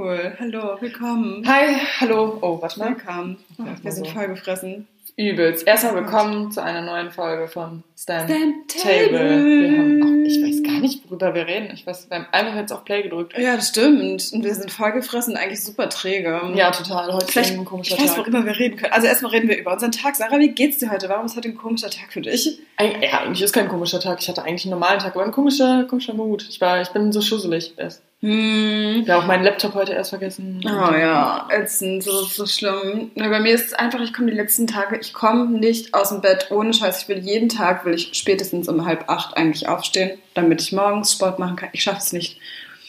[0.00, 0.34] Cool.
[0.40, 1.46] Hallo, willkommen.
[1.46, 2.38] Hi, hallo.
[2.40, 2.88] Oh, warte mal.
[2.96, 3.36] Willkommen.
[3.58, 4.88] Oh, wir sind voll gefressen.
[5.16, 5.66] Übelst.
[5.66, 9.10] Erstmal willkommen zu einer neuen Folge von Stand, Stand Table.
[9.10, 9.78] Table.
[9.78, 11.68] Haben auch, ich weiß gar nicht, worüber wir reden.
[11.74, 13.36] Ich weiß, wir haben einfach jetzt auf Play gedrückt.
[13.36, 14.30] Ja, das stimmt.
[14.32, 16.40] Und wir sind voll gefressen, eigentlich super träge.
[16.54, 17.12] Ja, total.
[17.12, 18.24] Heute Vielleicht, ist ein komischer ich weiß, Tag.
[18.24, 18.94] worüber wir reden können.
[18.94, 20.16] Also erstmal reden wir über unseren Tag.
[20.16, 21.10] Sarah, wie geht's dir heute?
[21.10, 22.58] Warum ist heute ein komischer Tag für dich?
[22.80, 24.16] Ja, eigentlich ist kein komischer Tag.
[24.22, 26.46] Ich hatte eigentlich einen normalen Tag, aber ein komischer, komischer Mut.
[26.48, 27.74] Ich war, ich bin so schusselig.
[27.76, 28.00] erst.
[28.22, 29.04] Hm.
[29.06, 30.60] Ja, auch meinen Laptop heute erst vergessen.
[30.64, 33.10] Oh ja, ätzend, so, so schlimm.
[33.14, 36.10] Na, bei mir ist es einfach, ich komme die letzten Tage, ich komme nicht aus
[36.10, 37.02] dem Bett ohne Scheiß.
[37.02, 41.12] Ich will jeden Tag, will ich spätestens um halb acht eigentlich aufstehen, damit ich morgens
[41.12, 41.70] Sport machen kann.
[41.72, 42.38] Ich schaffe es nicht.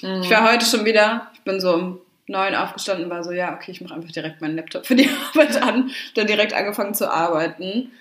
[0.02, 0.22] Mhm.
[0.24, 3.72] Ich war heute schon wieder, ich bin so um neun aufgestanden, war so, ja, okay,
[3.72, 7.92] ich mache einfach direkt meinen Laptop für die Arbeit an, dann direkt angefangen zu arbeiten.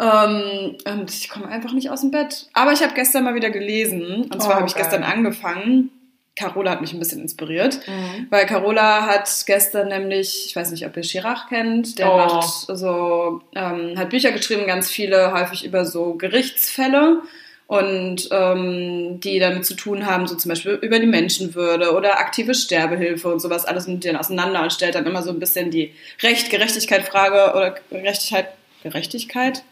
[0.00, 2.48] Ähm, und ich komme einfach nicht aus dem Bett.
[2.54, 4.24] Aber ich habe gestern mal wieder gelesen.
[4.32, 5.90] Und zwar Oh, habe ich gestern angefangen.
[6.34, 7.80] Carola hat mich ein bisschen inspiriert.
[7.86, 8.26] Mhm.
[8.30, 12.16] Weil Carola hat gestern nämlich, ich weiß nicht, ob ihr Chirac kennt, der Oh.
[12.16, 17.20] macht so, ähm, hat Bücher geschrieben, ganz viele, häufig über so Gerichtsfälle
[17.66, 22.54] und ähm, die damit zu tun haben, so zum Beispiel über die Menschenwürde oder aktive
[22.54, 25.94] Sterbehilfe und sowas, alles mit denen auseinander und stellt dann immer so ein bisschen die
[26.22, 28.48] Recht, Gerechtigkeit, Frage oder Gerechtigkeit,
[28.82, 29.62] Gerechtigkeit?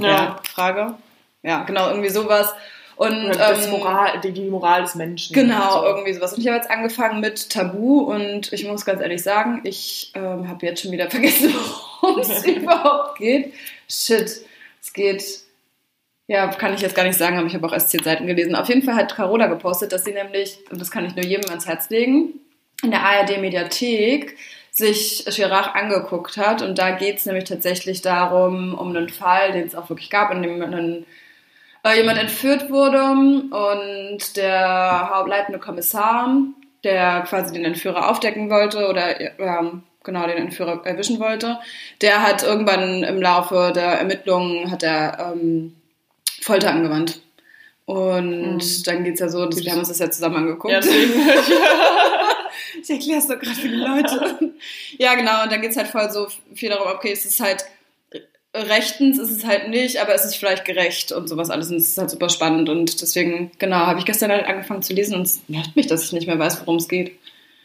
[0.00, 0.40] Ja.
[0.52, 0.94] Frage.
[1.42, 2.52] Ja, genau, irgendwie sowas.
[2.98, 5.32] Und ähm, Moral, die, die Moral des Menschen.
[5.32, 5.86] Genau, So.
[5.86, 6.32] irgendwie sowas.
[6.32, 10.48] Und ich habe jetzt angefangen mit Tabu und ich muss ganz ehrlich sagen, ich ähm,
[10.48, 11.54] habe jetzt schon wieder vergessen,
[12.02, 13.54] worum es überhaupt geht.
[13.88, 14.44] Shit,
[14.82, 15.22] es geht.
[16.26, 18.56] Ja, kann ich jetzt gar nicht sagen, aber ich habe auch erst zehn Seiten gelesen.
[18.56, 21.48] Auf jeden Fall hat Carola gepostet, dass sie nämlich, und das kann ich nur jedem
[21.50, 22.40] ans Herz legen,
[22.82, 24.36] in der ARD-Mediathek
[24.72, 26.62] sich Chirac angeguckt hat.
[26.62, 30.32] Und da geht es nämlich tatsächlich darum, um einen Fall, den es auch wirklich gab,
[30.32, 31.06] in dem ein
[31.84, 36.36] äh, jemand entführt wurde und der hauptleitende Kommissar,
[36.84, 41.58] der quasi den Entführer aufdecken wollte oder ähm, genau den Entführer erwischen wollte,
[42.00, 45.74] der hat irgendwann im Laufe der Ermittlungen hat er ähm,
[46.40, 47.20] Folter angewandt.
[47.84, 48.82] Und Mhm.
[48.84, 50.72] dann geht's ja so, dass, wir haben uns das ja zusammen angeguckt.
[50.72, 51.12] Ja, deswegen.
[52.82, 54.52] Ich erkläre es doch gerade für die Leute.
[54.98, 57.64] ja, genau, und dann geht es halt voll so viel darum, okay, es ist halt
[58.60, 61.70] rechtens, ist es halt nicht, aber es ist vielleicht gerecht und sowas alles.
[61.70, 62.68] Und es ist halt super spannend.
[62.68, 66.04] Und deswegen, genau, habe ich gestern halt angefangen zu lesen und es nervt mich, dass
[66.04, 67.12] ich nicht mehr weiß, worum es geht.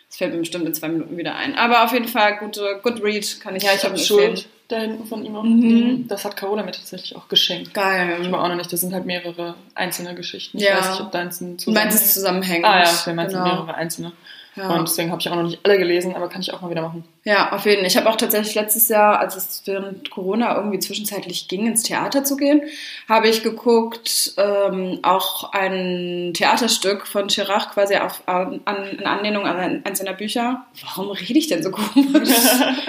[0.09, 1.56] Das fällt mir bestimmt in zwei Minuten wieder ein.
[1.56, 3.98] Aber auf jeden Fall, gute, good read kann ich Ja, ich habe.
[3.98, 6.08] Schuld da hinten von ihm auch Mhm.
[6.08, 7.68] Das hat Carola mir tatsächlich auch geschenkt.
[7.70, 8.18] Ich Geil.
[8.26, 10.58] aber auch noch nicht, das sind halt mehrere einzelne Geschichten.
[10.58, 10.78] Ich Ja.
[10.80, 12.64] weiß nicht, ob deins ein meinst es zusammenhängt.
[12.64, 12.66] zusammenhängend.
[12.66, 13.56] Ah ja, okay, meins sind genau.
[13.56, 14.12] mehrere einzelne.
[14.56, 14.69] Ja.
[14.69, 16.81] Und deswegen habe ich auch noch nicht alle gelesen, aber kann ich auch mal wieder
[16.84, 17.03] machen.
[17.25, 17.88] Ja, auf jeden Fall.
[17.88, 22.24] Ich habe auch tatsächlich letztes Jahr, als es während Corona irgendwie zwischenzeitlich ging, ins Theater
[22.24, 22.62] zu gehen,
[23.09, 29.58] habe ich geguckt, ähm, auch ein Theaterstück von Chirac quasi auf, an, in Anlehnung an
[29.58, 30.66] ein- eins seiner Bücher.
[30.84, 32.30] Warum rede ich denn so komisch?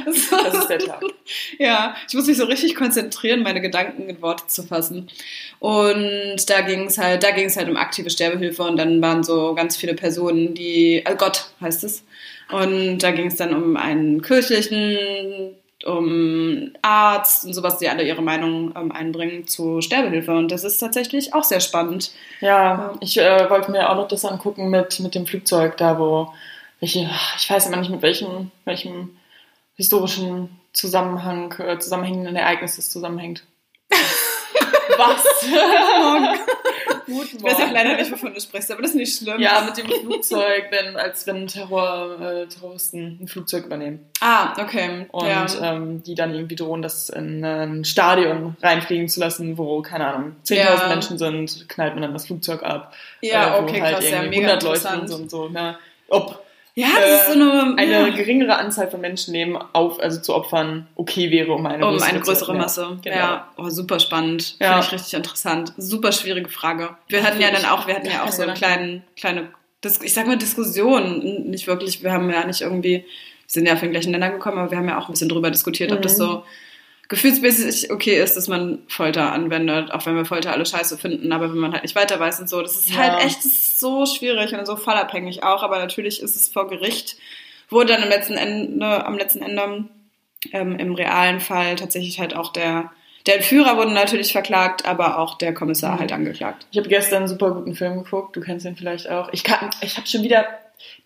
[0.06, 1.02] Das ist der Tag.
[1.58, 5.08] Ja, ich muss mich so richtig konzentrieren, meine Gedanken in Worte zu fassen.
[5.60, 9.22] Und da ging es halt, da ging es halt um aktive Sterbehilfe und dann waren
[9.22, 12.04] so ganz viele Personen, die, also Gott heißt es.
[12.52, 18.22] Und da ging es dann um einen kirchlichen, um Arzt und sowas, die alle ihre
[18.22, 20.32] Meinung ähm, einbringen zu Sterbehilfe.
[20.32, 22.12] Und das ist tatsächlich auch sehr spannend.
[22.40, 26.32] Ja, ich äh, wollte mir auch noch das angucken mit, mit dem Flugzeug, da wo
[26.80, 29.16] welche, ich weiß immer nicht mit welchem, welchem
[29.74, 33.44] historischen Zusammenhang, äh, zusammenhängenden Ereignis das zusammenhängt.
[34.98, 35.24] Was?
[37.06, 39.40] Gut, Ich weiß auch leider nicht, wovon du sprichst, aber das ist nicht schlimm.
[39.40, 44.00] Ja, mit dem Flugzeug, wenn, als wenn Terror, äh, Terroristen ein Flugzeug übernehmen.
[44.20, 45.06] Ah, okay.
[45.10, 45.46] Und ja.
[45.62, 50.36] ähm, die dann irgendwie drohen, das in ein Stadion reinfliegen zu lassen, wo, keine Ahnung,
[50.44, 50.88] 10.000 Ja.
[50.88, 52.94] Menschen sind, knallt man dann das Flugzeug ab.
[53.20, 55.48] ja, äh, wo okay, halt krass, ja, irgendwie mega 100 Leute sind und so.
[55.48, 55.76] Ne?
[56.08, 56.43] Ob
[56.76, 60.88] Ja, das ist so eine, eine ja, geringere Anzahl von Menschenleben auf, also zu opfern,
[60.96, 62.98] okay wäre, um eine um größere, eine größere ja, Masse.
[63.02, 63.16] Genau.
[63.16, 64.56] Ja, oh, super spannend.
[64.60, 64.72] Ja.
[64.72, 65.72] Finde ich richtig interessant.
[65.76, 66.96] Super schwierige Frage.
[67.08, 69.50] Wir hatten ja dann auch, wir hatten ja auch so eine kleine, kleine,
[70.02, 71.20] ich sag mal Diskussion.
[71.48, 73.04] Nicht wirklich, wir haben ja nicht irgendwie, wir
[73.46, 75.52] sind ja auf den gleichen Nenner gekommen, aber wir haben ja auch ein bisschen drüber
[75.52, 76.22] diskutiert, ob das Mhm.
[76.22, 76.44] so
[77.08, 81.50] gefühlsmäßig okay ist, dass man Folter anwendet, auch wenn wir Folter alle scheiße finden, aber
[81.50, 82.62] wenn man halt nicht weiter weiß und so.
[82.62, 82.96] Das ist Ja.
[82.98, 87.16] halt echt ist so schwierig und so fallabhängig auch, aber natürlich ist es vor Gericht,
[87.70, 89.84] wurde dann am letzten Ende, am letzten Ende
[90.52, 92.90] ähm, im realen Fall tatsächlich halt auch der,
[93.26, 96.00] der Entführer wurde natürlich verklagt, aber auch der Kommissar Mhm.
[96.00, 96.66] halt angeklagt.
[96.70, 99.30] Ich habe gestern einen super guten Film geguckt, du kennst ihn vielleicht auch.
[99.32, 100.46] Ich, kann- ich habe schon wieder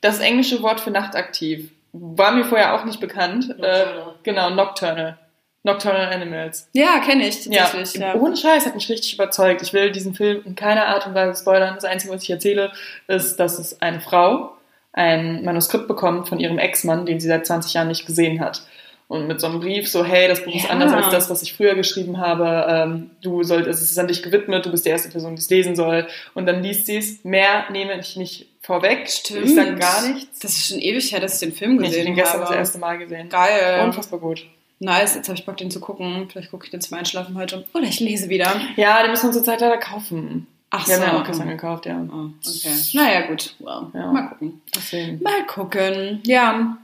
[0.00, 1.70] das englische Wort für nachtaktiv.
[1.92, 3.48] War mir vorher auch nicht bekannt.
[3.50, 4.14] Äh, Nocturnal.
[4.24, 5.18] genau, Nocturnal.
[5.72, 6.68] Nocturnal Animals.
[6.72, 8.02] Ja, kenne ich Ja, tatsächlich.
[8.02, 8.14] Ja.
[8.14, 9.62] ohne Scheiß hat mich richtig überzeugt.
[9.62, 11.74] Ich will diesen Film in keiner Art und Weise spoilern.
[11.74, 12.72] Das Einzige, was ich erzähle,
[13.06, 14.52] ist, dass es eine Frau,
[14.92, 18.62] ein Manuskript bekommt von ihrem Ex-Mann, den sie seit 20 Jahren nicht gesehen hat.
[19.06, 20.70] Und mit so einem Brief so, hey, das Buch ist Ja.
[20.70, 22.66] anders als das, was ich früher geschrieben habe.
[22.68, 25.48] Ähm, du sollst, es ist an dich gewidmet, du bist die erste Person, die es
[25.48, 26.06] lesen soll.
[26.34, 27.24] Und dann liest sie es.
[27.24, 29.08] Mehr nehme ich nicht vorweg.
[29.08, 29.46] Stimmt.
[29.46, 30.40] Ich sage gar nichts.
[30.40, 32.48] Das ist schon ewig her, dass ich den Film Ich habe gesehen den gestern habe.
[32.50, 33.30] das erste Mal gesehen.
[33.30, 33.80] Geil.
[33.84, 34.44] Unfassbar gut.
[34.80, 36.28] Nice, jetzt habe ich Bock, den zu gucken.
[36.30, 37.64] Vielleicht gucke ich den zum Einschlafen heute.
[37.74, 38.60] Oder ich lese wieder.
[38.76, 40.46] Ja, den müssen wir zurzeit leider kaufen.
[40.70, 41.06] Ach Wir haben so.
[41.08, 42.06] ja auch gestern gekauft, ja.
[42.12, 42.74] Oh, okay.
[42.92, 43.54] Naja, gut.
[43.58, 44.12] Well, Ja.
[44.12, 44.60] Mal gucken.
[44.74, 45.22] Deswegen.
[45.22, 46.20] Mal gucken.
[46.26, 46.76] Ja,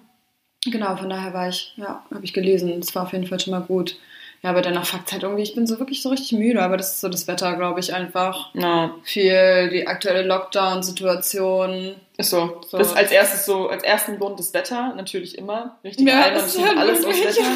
[0.64, 2.81] genau, von daher war ich, ja, habe ich gelesen.
[2.81, 3.97] Das war auf jeden Fall schon mal gut.
[4.43, 6.94] Ja, aber danach fuckt halt irgendwie, ich bin so wirklich so richtig müde, aber das
[6.94, 8.55] ist so das Wetter, glaube ich, einfach.
[8.55, 11.94] Ja, Viel, die aktuelle Lockdown-Situation.
[12.16, 12.61] Ist so.
[12.69, 12.78] So.
[12.78, 15.76] Das als erstes so, als ersten Grund das Wetter, natürlich immer.
[15.82, 17.49] Richtig Ja, albern, steht hat alles wirklich- Wetter.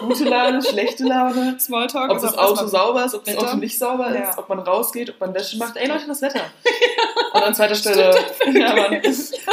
[0.00, 1.56] Gute Laune, schlechte Laune.
[1.60, 3.36] Smalltalk Ob ist das Auto sauber ist, ob das.
[3.36, 4.38] Auto nicht sauber ist, Ja.
[4.38, 5.76] ob man rausgeht, ob man Wäsche macht.
[5.76, 6.40] Ey Leute, das Wetter.
[7.34, 8.14] Und an zweiter Stelle,
[8.54, 8.94] ja, Mann.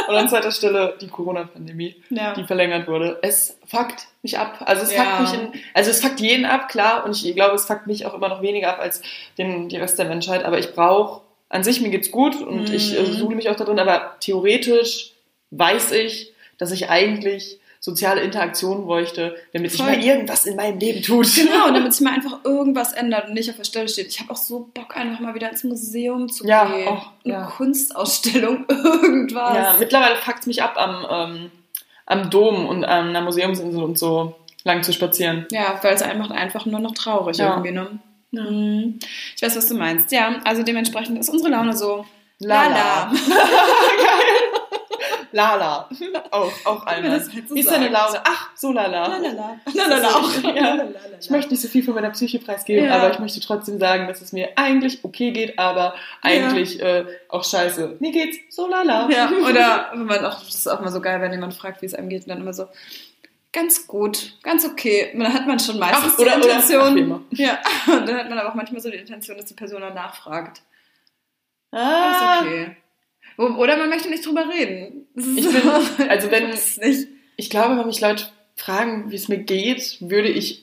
[0.08, 2.32] Und an zweiter Stelle die Corona-Pandemie, Ja.
[2.32, 3.18] die verlängert wurde.
[3.20, 4.62] Es fuckt mich ab.
[4.64, 5.04] Also es Ja.
[5.04, 7.04] fuckt mich in, also es fuckt jeden ab, klar.
[7.04, 9.02] Und ich glaube, es fuckt mich auch immer noch weniger ab als
[9.36, 10.44] den, die Rest der Menschheit.
[10.44, 12.74] Aber ich brauche, an sich, mir geht's gut und Mhm.
[12.74, 15.12] ich äh, suhle mich auch da drin, aber theoretisch
[15.50, 21.02] weiß ich, dass ich eigentlich soziale Interaktion bräuchte, damit sich mal irgendwas in meinem Leben
[21.02, 21.26] tut.
[21.34, 24.06] Genau, damit sich mal einfach irgendwas ändert und nicht auf der Stelle steht.
[24.08, 26.88] Ich habe auch so Bock, einfach mal wieder ins Museum zu Ja, gehen.
[26.88, 27.44] auch, Eine ja.
[27.44, 29.54] Kunstausstellung, irgendwas.
[29.54, 31.50] Ja, mittlerweile fuckt mich ab, am, ähm,
[32.06, 35.46] am Dom und an einer Museumsinsel und so lang zu spazieren.
[35.50, 37.50] Ja, weil es einfach einfach nur noch traurig Ja.
[37.50, 37.98] irgendwie, ne?
[38.34, 38.98] Mhm.
[39.36, 40.12] Ich weiß, was du meinst.
[40.12, 42.04] Ja, also dementsprechend ist unsere Laune so.
[42.40, 43.10] Lala.
[45.32, 45.88] Lala.
[46.30, 47.18] Auch, auch man einmal.
[47.18, 47.88] das halt so Wie ist deine.
[47.88, 48.20] Laune?
[48.24, 49.08] Ach, so lala.
[49.08, 49.58] Lalala.
[49.74, 50.30] Lalala auch.
[50.54, 50.84] Ja.
[51.20, 52.94] Ich möchte nicht so viel von meiner Psyche preisgeben, Ja.
[52.96, 57.42] aber ich möchte trotzdem sagen, dass es mir eigentlich okay geht, aber eigentlich äh, auch
[57.44, 57.96] scheiße.
[57.98, 59.08] Mir geht's so lala.
[59.10, 61.86] Ja, oder wenn man auch, das ist auch mal so geil, wenn jemand fragt, wie
[61.86, 62.66] es einem geht, und dann immer so,
[63.54, 65.10] ganz gut, ganz okay.
[65.14, 66.82] Dann hat man schon meistens Ach, oder- die oder- Intention.
[66.82, 67.22] ach, wie immer.
[67.30, 69.94] ja, und dann hat man aber auch manchmal so die Intention, dass die Person dann
[69.94, 70.60] nachfragt.
[71.72, 72.76] Ah, Ist okay.
[73.36, 75.06] Oder man möchte nicht drüber reden.
[75.16, 77.08] Ich bin- also wenn- nicht.
[77.36, 80.62] Ich glaube, wenn mich Leute fragen, wie es mir geht, würde ich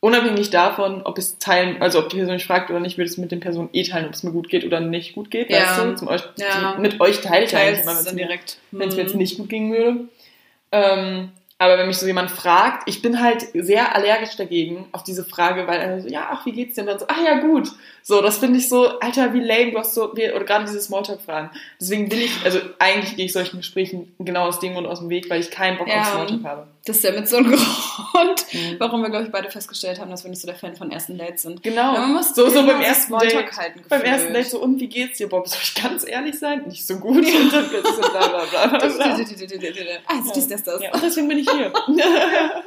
[0.00, 3.18] unabhängig davon, ob es teilen, also ob die Person mich fragt oder nicht, würde es
[3.18, 5.50] mit den Personen eh teilen, ob es mir gut geht oder nicht gut geht.
[5.50, 5.58] Ja.
[5.76, 5.94] Weißt du?
[5.96, 6.76] Zum, euch, Ja.
[6.78, 9.18] mit euch teile ich eigentlich Teils immer, wenn es mir, mir jetzt Mhm.
[9.18, 10.08] nicht gut gehen würde.
[10.72, 15.24] Ähm, aber wenn mich so jemand fragt, ich bin halt sehr allergisch dagegen auf diese
[15.24, 16.80] Frage, weil er so, ja, ach, wie geht's dir?
[16.80, 17.68] Und dann so, ach ja, gut.
[18.02, 21.50] So, das finde ich so, Alter, wie lame, du hast so, oder gerade diese Smalltalk-Fragen.
[21.78, 25.10] Deswegen will ich, also eigentlich gehe ich solchen Gesprächen genau aus dem Grund aus dem
[25.10, 26.00] Weg, weil ich keinen Bock Ja.
[26.00, 26.66] auf Smalltalk habe.
[26.86, 28.76] Das ist ja mit so einem Grund, Mhm.
[28.78, 31.18] warum wir, glaube ich, beide festgestellt haben, dass wir nicht so der Fan von ersten
[31.18, 31.62] Dates sind.
[31.62, 31.92] Genau.
[31.94, 33.56] Ja, man muss so, so beim ersten Smalltalk Date.
[33.58, 34.16] halten Beim gefühlt.
[34.18, 35.46] ersten Date so, und wie geht's dir, Bob?
[35.46, 36.62] Soll ich ganz ehrlich sein?
[36.66, 37.16] Nicht so gut.
[37.26, 37.80] Und dann bla
[38.28, 38.78] bla bla.
[38.78, 38.98] Also,
[40.48, 40.82] das, das.
[40.82, 41.72] Ja, und deswegen bin ich hier.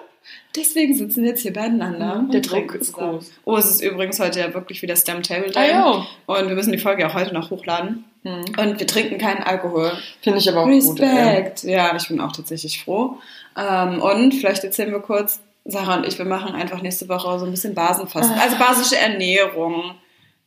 [0.55, 2.15] Deswegen sitzen wir jetzt hier beieinander.
[2.15, 2.31] Mhm.
[2.31, 3.13] Der Druck ist zusammen.
[3.17, 3.31] groß.
[3.45, 5.69] Oh, es ist übrigens heute ja wirklich wieder Stem Table Ah Day.
[5.71, 6.05] ja.
[6.27, 8.05] Und wir müssen die Folge auch heute noch hochladen.
[8.23, 8.45] Hm.
[8.57, 9.91] Und wir trinken keinen Alkohol.
[10.21, 10.99] Finde ich aber auch gut.
[10.99, 11.07] Ja.
[11.07, 11.63] Respekt.
[11.63, 13.17] Ja, ich bin auch tatsächlich froh.
[13.57, 17.45] Ähm, und vielleicht erzählen wir kurz, Sarah und ich, wir machen einfach nächste Woche so
[17.45, 18.37] ein bisschen Basenfasten.
[18.37, 19.95] Also basische Ernährung,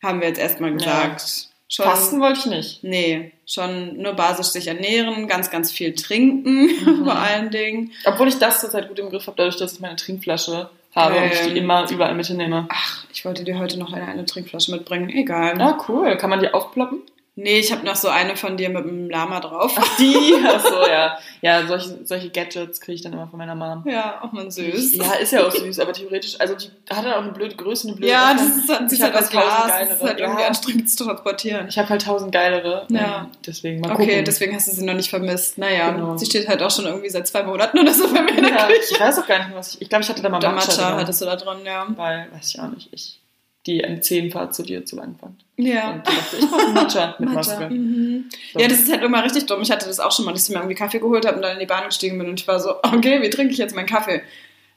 [0.02, 1.48] haben wir jetzt erstmal gesagt.
[1.68, 2.84] Schon, Fasten wollte ich nicht.
[2.84, 7.04] Nee, schon nur basisch sich ernähren, ganz, ganz viel trinken, Mhm.
[7.04, 7.92] vor allen Dingen.
[8.04, 11.24] Obwohl ich das zurzeit gut im Griff habe, dadurch, dass ich meine Trinkflasche habe und
[11.32, 11.56] ich die Ähm.
[11.56, 12.66] immer überall mitnehme.
[12.70, 15.10] Ach, ich wollte dir heute noch eine, eine Trinkflasche mitbringen.
[15.10, 15.60] Egal.
[15.60, 16.16] Ah, cool.
[16.16, 17.02] Kann man die aufploppen?
[17.38, 19.74] Nee, ich habe noch so eine von dir mit dem Lama drauf.
[19.76, 20.34] Ach, die?
[20.46, 21.18] Ach so, ja.
[21.42, 23.84] Ja, solche, solche Gadgets kriege ich dann immer von meiner Mom.
[23.86, 24.96] Ja, auch mal süß.
[24.96, 27.88] Ja, ist ja auch süß, aber theoretisch, also die hat dann auch eine blöde Größe,
[27.88, 28.48] eine blöde Ja, Öffnung.
[28.48, 29.66] das ist, das Ich halt tausend Glas.
[29.66, 30.48] Das ist halt irgendwie Ja.
[30.48, 31.68] anstrengend zu transportieren.
[31.68, 32.86] Ich habe halt tausend geilere.
[32.88, 33.28] Ja.
[33.46, 34.24] Deswegen mal Okay, gucken.
[34.24, 35.58] deswegen hast du sie noch nicht vermisst.
[35.58, 36.16] Naja, Genau.
[36.16, 38.54] sie steht halt auch schon irgendwie seit zwei Monaten oder so bei mir in der
[38.54, 38.80] ja, Küche.
[38.94, 39.82] ich weiß auch gar nicht was ich.
[39.82, 41.86] Ich glaube, ich hatte da mal Der Matcha, Matcha drin, hattest du da drin, ja.
[41.96, 43.20] Weil, weiß ich auch nicht, ich
[43.66, 45.44] die M10-Fahrt zu dir zu lang fand.
[45.56, 45.90] Ja.
[45.90, 47.58] Und ich dachte, ich brauche Matcha mit Matcha.
[47.58, 47.70] Maske.
[47.70, 48.30] Mhm.
[48.52, 48.60] So.
[48.60, 49.60] Ja, das ist halt immer richtig dumm.
[49.62, 51.54] Ich hatte das auch schon mal, dass ich mir irgendwie Kaffee geholt habe und dann
[51.54, 53.86] in die Bahn gestiegen bin und ich war so, okay, wie trinke ich jetzt meinen
[53.86, 54.22] Kaffee?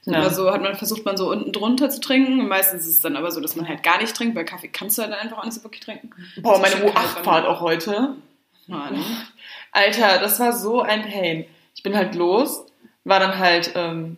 [0.06, 0.14] Ja.
[0.18, 2.40] Immer so hat man versucht, man so unten drunter zu trinken.
[2.40, 4.68] Und meistens ist es dann aber so, dass man halt gar nicht trinkt, weil Kaffee
[4.68, 6.10] kannst du halt einfach auch nicht so wirklich trinken.
[6.40, 7.50] Boah, meine schon kalt bei U8-Fahrt mir.
[7.50, 8.14] auch heute.
[8.66, 9.04] Mann.
[9.72, 11.44] Alter, das war so ein Pain.
[11.74, 12.64] Ich bin halt los,
[13.04, 14.16] war dann halt, ähm,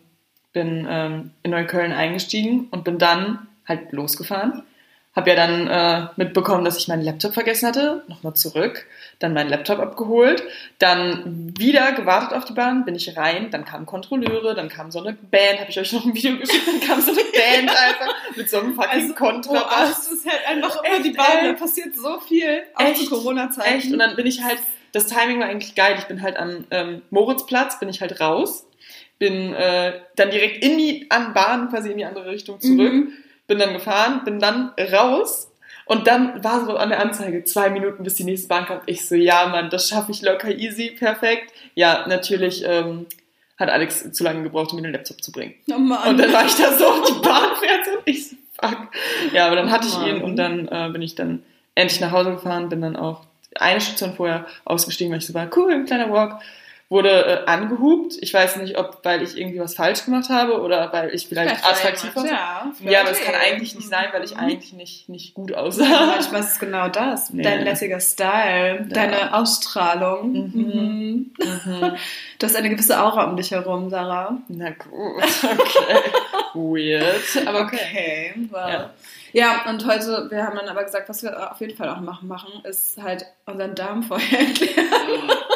[0.53, 4.63] bin ähm, in Neukölln eingestiegen und bin dann halt losgefahren.
[5.15, 8.87] Hab ja dann äh, mitbekommen, dass ich meinen Laptop vergessen hatte, nochmal zurück,
[9.19, 10.41] dann meinen Laptop abgeholt,
[10.79, 14.99] dann wieder gewartet auf die Bahn, bin ich rein, dann kamen Kontrolleure, dann kam so
[15.03, 18.15] eine Band, habe ich euch noch ein Video geschickt, dann kam so eine Band einfach
[18.35, 19.89] mit so einem fucking Also, Kontrabass.
[19.89, 23.71] das ist halt einfach immer die Bahn, da passiert so viel, auch zu Corona-Zeiten.
[23.77, 23.91] Echt?
[23.93, 24.57] Und dann bin ich halt
[24.93, 25.95] das Timing war eigentlich geil.
[25.97, 28.67] Ich bin halt am ähm, Moritzplatz, bin ich halt raus,
[29.17, 33.13] bin äh, dann direkt in die an Bahn quasi in die andere Richtung zurück, Mhm.
[33.47, 35.51] Bin dann gefahren, bin dann raus
[35.85, 38.83] und dann war so an der Anzeige zwei Minuten, bis die nächste Bahn kommt.
[38.85, 41.51] Ich so, ja, Mann, das schaffe ich locker easy, perfekt.
[41.75, 43.05] Ja, natürlich ähm,
[43.57, 45.55] hat Alex zu lange gebraucht, um mir den Laptop zu bringen.
[45.71, 46.09] Oh Mann.
[46.09, 48.77] Und dann war ich da so, die Bahn fährt und ich so, fuck.
[49.33, 51.43] Ja, aber dann hatte ich ihn und dann äh, bin ich dann
[51.75, 55.49] endlich nach Hause gefahren, bin dann auch eine Station vorher ausgestiegen, weil ich so war,
[55.55, 56.41] cool, ein kleiner Walk.
[56.93, 58.13] Wurde äh, angehupt.
[58.21, 61.65] Ich weiß nicht, ob weil ich irgendwie was falsch gemacht habe oder weil ich vielleicht,
[61.65, 62.25] attraktiv war.
[62.25, 64.39] Ja, Ja, aber das kann eigentlich nicht sein, weil ich Mhm.
[64.39, 65.83] eigentlich nicht, nicht gut Ja, aussah.
[66.05, 67.31] manchmal ist es genau das.
[67.33, 67.41] Ja.
[67.41, 68.93] Dein lässiger Style, Ja.
[68.93, 70.33] deine Ausstrahlung.
[70.33, 70.51] Mhm.
[70.55, 71.31] Mhm.
[71.39, 71.95] Mhm.
[72.39, 74.37] Du hast eine gewisse Aura um dich herum, Sarah.
[74.49, 75.99] Na gut, okay.
[76.53, 77.75] Weird, aber okay.
[77.75, 78.89] Okay, wow.
[79.33, 79.65] Ja.
[79.69, 82.49] Und heute, wir haben dann aber gesagt, was wir auf jeden Fall auch machen, machen
[82.63, 84.85] ist halt unseren Darm vorher erklären.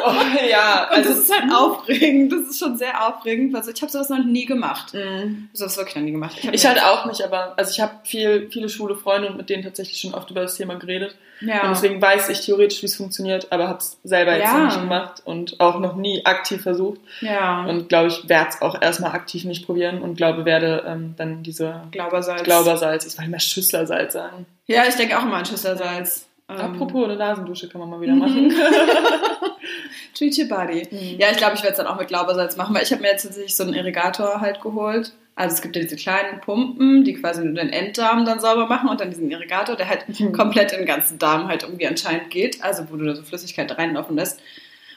[0.04, 0.12] Oh,
[0.48, 2.32] ja, Und also das ist halt aufregend.
[2.32, 3.54] Das ist schon sehr aufregend.
[3.56, 4.94] Also ich habe sowas noch nie gemacht.
[4.94, 5.48] Mhm.
[5.52, 6.36] Ich habe wirklich noch nie gemacht.
[6.52, 9.48] Ich mir- halt auch nicht, aber also ich habe viel, viele schwule Freunde und mit
[9.50, 11.16] denen tatsächlich schon oft über das Thema geredet.
[11.40, 11.62] ja.
[11.62, 14.58] Und deswegen weiß ich theoretisch, wie es funktioniert, aber habe es selber jetzt Ja.
[14.58, 17.00] noch nicht gemacht und auch noch nie aktiv versucht.
[17.20, 17.64] ja.
[17.64, 21.42] Und glaube ich, werde es auch erstmal aktiv nicht probieren und glaube, werde ähm, dann
[21.42, 22.42] diese Glaubersalz.
[22.44, 23.40] Glaubersalz, ich soll immer
[23.72, 24.46] Schüsslersalz sagen.
[24.66, 26.26] Ja, ich denke auch immer an Schüsselsalz.
[26.48, 28.18] Ähm, Apropos, eine Nasendusche kann man mal wieder Mhm.
[28.20, 28.50] machen.
[30.16, 30.88] Treat your body.
[30.90, 31.18] Mhm.
[31.20, 33.08] Ja, ich glaube, ich werde es dann auch mit Glaubersalz machen, weil ich habe mir
[33.10, 35.12] jetzt tatsächlich so einen Irrigator halt geholt.
[35.34, 38.88] Also es gibt ja diese kleinen Pumpen, die quasi nur den Enddarm dann sauber machen
[38.88, 40.32] und dann diesen Irrigator, der halt Mhm.
[40.32, 43.76] komplett in den ganzen Darm halt irgendwie anscheinend geht, also wo du da so Flüssigkeit
[43.76, 44.40] reinlaufen lässt.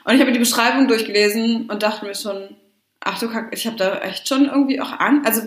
[0.05, 2.55] Und ich habe mir die Beschreibung durchgelesen und dachte mir schon,
[3.01, 5.27] ach du Kack, ich habe da echt schon irgendwie auch Angst.
[5.27, 5.41] Also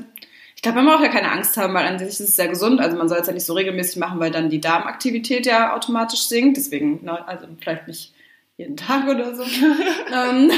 [0.64, 2.80] glaube, man braucht ja keine Angst haben, weil an sich ist es sehr gesund.
[2.80, 6.22] Also man soll es ja nicht so regelmäßig machen, weil dann die Darmaktivität ja automatisch
[6.22, 6.56] sinkt.
[6.56, 8.12] Deswegen, ne, also vielleicht nicht
[8.56, 9.42] jeden Tag oder so.
[10.12, 10.50] ähm,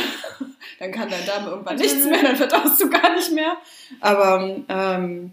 [0.78, 3.56] dann kann dein Darm irgendwann nichts mehr, dann verdaust du gar nicht mehr.
[4.00, 5.32] Aber ähm,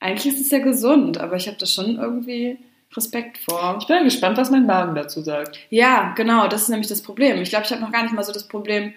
[0.00, 2.58] eigentlich ist es ja gesund, aber ich habe da schon irgendwie
[2.96, 3.78] Respekt vor.
[3.80, 5.58] Ich bin gespannt, was mein Magen dazu sagt.
[5.70, 7.40] Ja, genau, das ist nämlich das Problem.
[7.42, 8.94] Ich glaube, ich habe noch gar nicht mal so das Problem.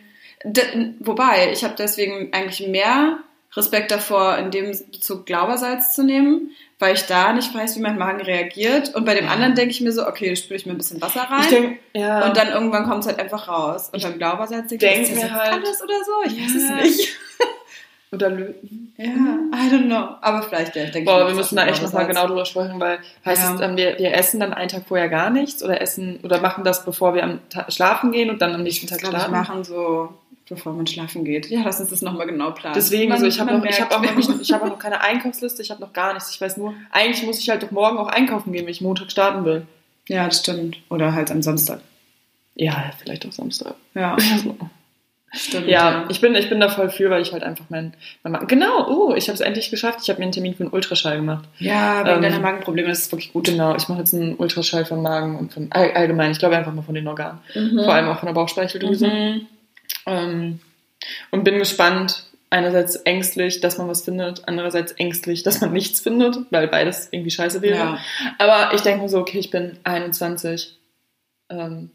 [0.99, 3.19] Wobei, ich habe deswegen eigentlich mehr
[3.55, 7.97] Respekt davor, in dem Bezug Glaubersalz zu nehmen, weil ich da nicht weiß, wie mein
[7.97, 8.93] Magen reagiert.
[8.93, 9.31] Und bei dem Ja.
[9.31, 11.41] anderen denke ich mir so, okay, spüre ich mir ein bisschen Wasser rein.
[11.41, 12.25] Ich denke, ja.
[12.27, 13.89] und dann irgendwann kommt es halt einfach raus.
[13.91, 16.11] Und Ich beim Glaubersalz denke denk ich, ist das halt- alles oder so?
[16.29, 16.77] Ich weiß Ja.
[16.77, 17.17] es nicht.
[18.11, 18.93] oder Löwen.
[18.97, 20.15] Ja, I don't know.
[20.21, 22.79] Aber vielleicht, ja, ich denke Boah, ich wir müssen da echt nochmal genau drüber sprechen,
[22.79, 23.55] weil heißt Ja.
[23.55, 26.63] es, ähm, wir, wir essen dann einen Tag vorher gar nichts oder essen oder machen
[26.63, 29.63] das, bevor wir am Ta schlafen gehen und dann am nächsten Tag glaube ich machen
[29.63, 30.09] so,
[30.49, 31.49] bevor man schlafen geht.
[31.49, 32.75] Ja, lass uns das nochmal genau planen.
[32.75, 34.79] Deswegen, Man- so, ich habe noch, ich habe auch, noch nicht- ich habe auch noch
[34.79, 36.31] keine Einkaufsliste, ich habe noch gar nichts.
[36.33, 39.11] Ich weiß nur, eigentlich muss ich halt doch morgen auch einkaufen gehen, wenn ich Montag
[39.11, 39.67] starten will.
[40.07, 40.77] Ja, das stimmt.
[40.89, 41.81] Oder halt am Samstag.
[42.55, 43.75] Ja, vielleicht auch Samstag.
[43.93, 44.15] Ja,
[45.33, 45.67] stimmt.
[45.67, 48.47] Ja, ich bin, ich bin da voll für, weil ich halt einfach mein, mein Magen-
[48.47, 49.99] genau, oh, ich habe es endlich geschafft.
[50.01, 51.45] Ich habe mir einen Termin für einen Ultraschall gemacht.
[51.59, 53.45] ja wegen Ähm, deiner Magenprobleme ist es wirklich gut.
[53.45, 56.31] Genau, ich mache jetzt einen Ultraschall vom Magen und von all, allgemein.
[56.31, 57.83] Ich glaube einfach mal von den Organen, Mhm.
[57.83, 59.07] vor allem auch von der Bauchspeicheldrüse.
[59.07, 59.47] Mhm.
[60.07, 60.59] Ähm,
[61.31, 62.23] und bin gespannt.
[62.49, 67.29] Einerseits ängstlich, dass man was findet, andererseits ängstlich, dass man nichts findet, weil beides irgendwie
[67.29, 67.75] scheiße wäre.
[67.77, 67.99] Ja.
[68.37, 70.79] Aber ich denke mir so, okay, ich bin 21.
[71.49, 71.91] Ähm,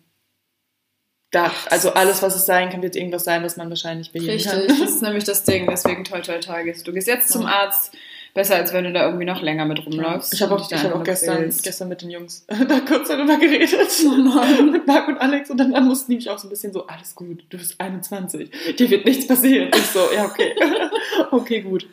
[1.31, 4.53] da, also alles, was es sein kann, wird irgendwas sein, was man wahrscheinlich beheben Richtig,
[4.53, 4.69] kann.
[4.69, 5.67] das ist nämlich das Ding.
[5.71, 6.93] Deswegen toi toi gehst du.
[6.93, 7.47] gehst jetzt zum.
[7.47, 7.97] Arzt.
[8.35, 10.33] Besser, als wenn du da irgendwie noch länger mit rumläufst.
[10.33, 13.71] Ich habe auch, ich hab auch gestern, gestern mit den Jungs da kurz darüber geredet.
[14.73, 15.51] mit Marc und Alex.
[15.51, 18.51] Und dann mussten die mich auch so ein bisschen so, alles gut, du bist 21.
[18.79, 19.71] Dir wird nichts passieren.
[19.75, 20.55] Ich so, ja, okay.
[21.31, 21.87] okay, gut.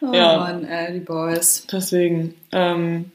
[0.00, 0.38] Oh Ja.
[0.38, 1.66] Mann, ey, die Boys.
[1.70, 3.10] Deswegen, ähm,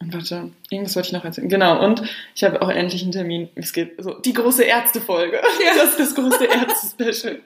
[0.00, 1.48] und warte, irgendwas wollte ich noch erzählen.
[1.48, 2.02] Genau, und
[2.34, 3.50] ich habe auch endlich einen Termin.
[3.54, 5.36] Es geht so, die große Ärztefolge.
[5.36, 5.70] Ja.
[5.76, 7.40] Das ist das große Ärzte-Special.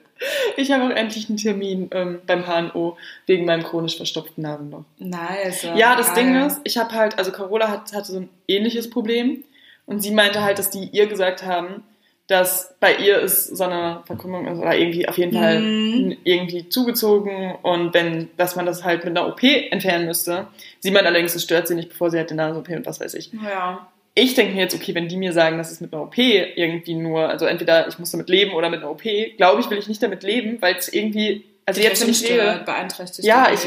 [0.55, 4.83] Ich habe auch endlich einen Termin ähm, beim HNO wegen meinem chronisch verstopften Nasenloch.
[4.99, 5.67] Nice.
[5.75, 6.23] Ja, das geil.
[6.23, 9.43] Ding ist, ich habe halt, also Carola hat, hatte so ein ähnliches Problem
[9.85, 11.83] und sie meinte halt, dass die ihr gesagt haben,
[12.27, 16.17] dass bei ihr ist so eine Verkrümmung ist oder irgendwie auf jeden Fall Mhm.
[16.23, 20.47] irgendwie zugezogen und wenn, dass man das halt mit einer OP entfernen müsste.
[20.79, 23.13] Sie meint allerdings, es stört sie nicht, bevor sie halt den Nasen-OP und was weiß
[23.13, 23.31] ich.
[23.43, 23.87] Ja.
[24.15, 26.95] Ich denke mir jetzt, okay, wenn die mir sagen, dass es mit einer OP irgendwie
[26.95, 29.03] nur, also entweder ich muss damit leben oder mit einer OP,
[29.37, 32.61] glaube ich, will ich nicht damit leben, weil es irgendwie, also jetzt, wenn ich rede,
[32.65, 33.27] beeinträchtigt.
[33.27, 33.59] ja, ich,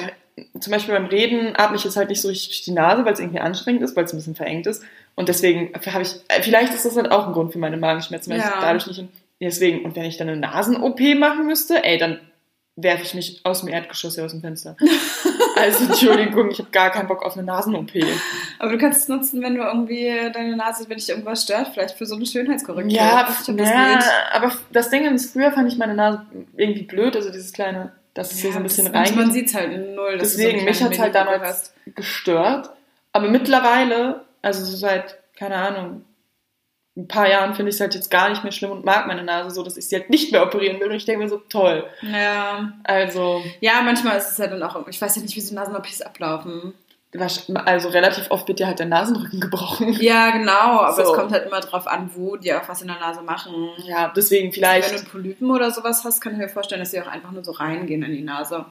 [0.61, 3.13] zum Beispiel beim Reden atme ich jetzt halt nicht so richtig durch die Nase, weil
[3.13, 4.83] es irgendwie anstrengend ist, weil es ein bisschen verengt ist.
[5.19, 8.31] Und deswegen habe ich, äh, vielleicht ist das halt auch ein Grund für meine Magenschmerzen,
[8.33, 8.53] weil Ja.
[8.55, 9.05] ich dadurch nicht,
[9.41, 12.21] deswegen, und wenn ich dann eine Nasen-OP machen müsste, ey, dann
[12.77, 14.77] werfe ich mich aus dem Erdgeschoss hier aus dem Fenster.
[15.61, 17.91] Also Entschuldigung, ich habe gar keinen Bock auf eine Nasen-OP.
[18.61, 21.99] Aber du kannst es nutzen, wenn du irgendwie deine Nase, wenn dich irgendwas stört, vielleicht
[21.99, 22.93] für so eine Schönheitskorrektur.
[22.97, 24.05] Ja, Ich das ja geht.
[24.31, 26.23] aber das Ding ist, früher fand ich meine Nase
[26.57, 29.17] irgendwie blöd, also dieses kleine, dass es hier so ein bisschen das- rein.
[29.17, 30.17] Man sieht es halt null.
[30.21, 32.71] Deswegen, mich kleine hat's halt damals gestört.
[33.13, 36.05] Aber mittlerweile, also so seit, keine Ahnung,
[36.97, 39.23] ein paar Jahren finde ich es halt jetzt gar nicht mehr schlimm und mag meine
[39.23, 40.89] Nase so, dass ich sie halt nicht mehr operieren will.
[40.89, 41.87] Und ich denke mir so, toll.
[42.03, 42.73] Ja.
[42.83, 46.03] Also, ja, manchmal ist es ja dann auch, ich weiß ja nicht, wie so Nasen-OPs
[46.03, 46.75] ablaufen.
[47.65, 49.93] also relativ oft wird dir halt der Nasenrücken gebrochen.
[50.01, 51.13] Ja, genau, aber So.
[51.13, 53.55] es kommt halt immer drauf an, wo die auch was in der Nase machen.
[53.87, 54.93] Ja, deswegen Wenn vielleicht.
[55.07, 57.53] du Polypen oder sowas hast, kann ich mir vorstellen, dass sie auch einfach nur so
[57.53, 58.65] reingehen in die Nase.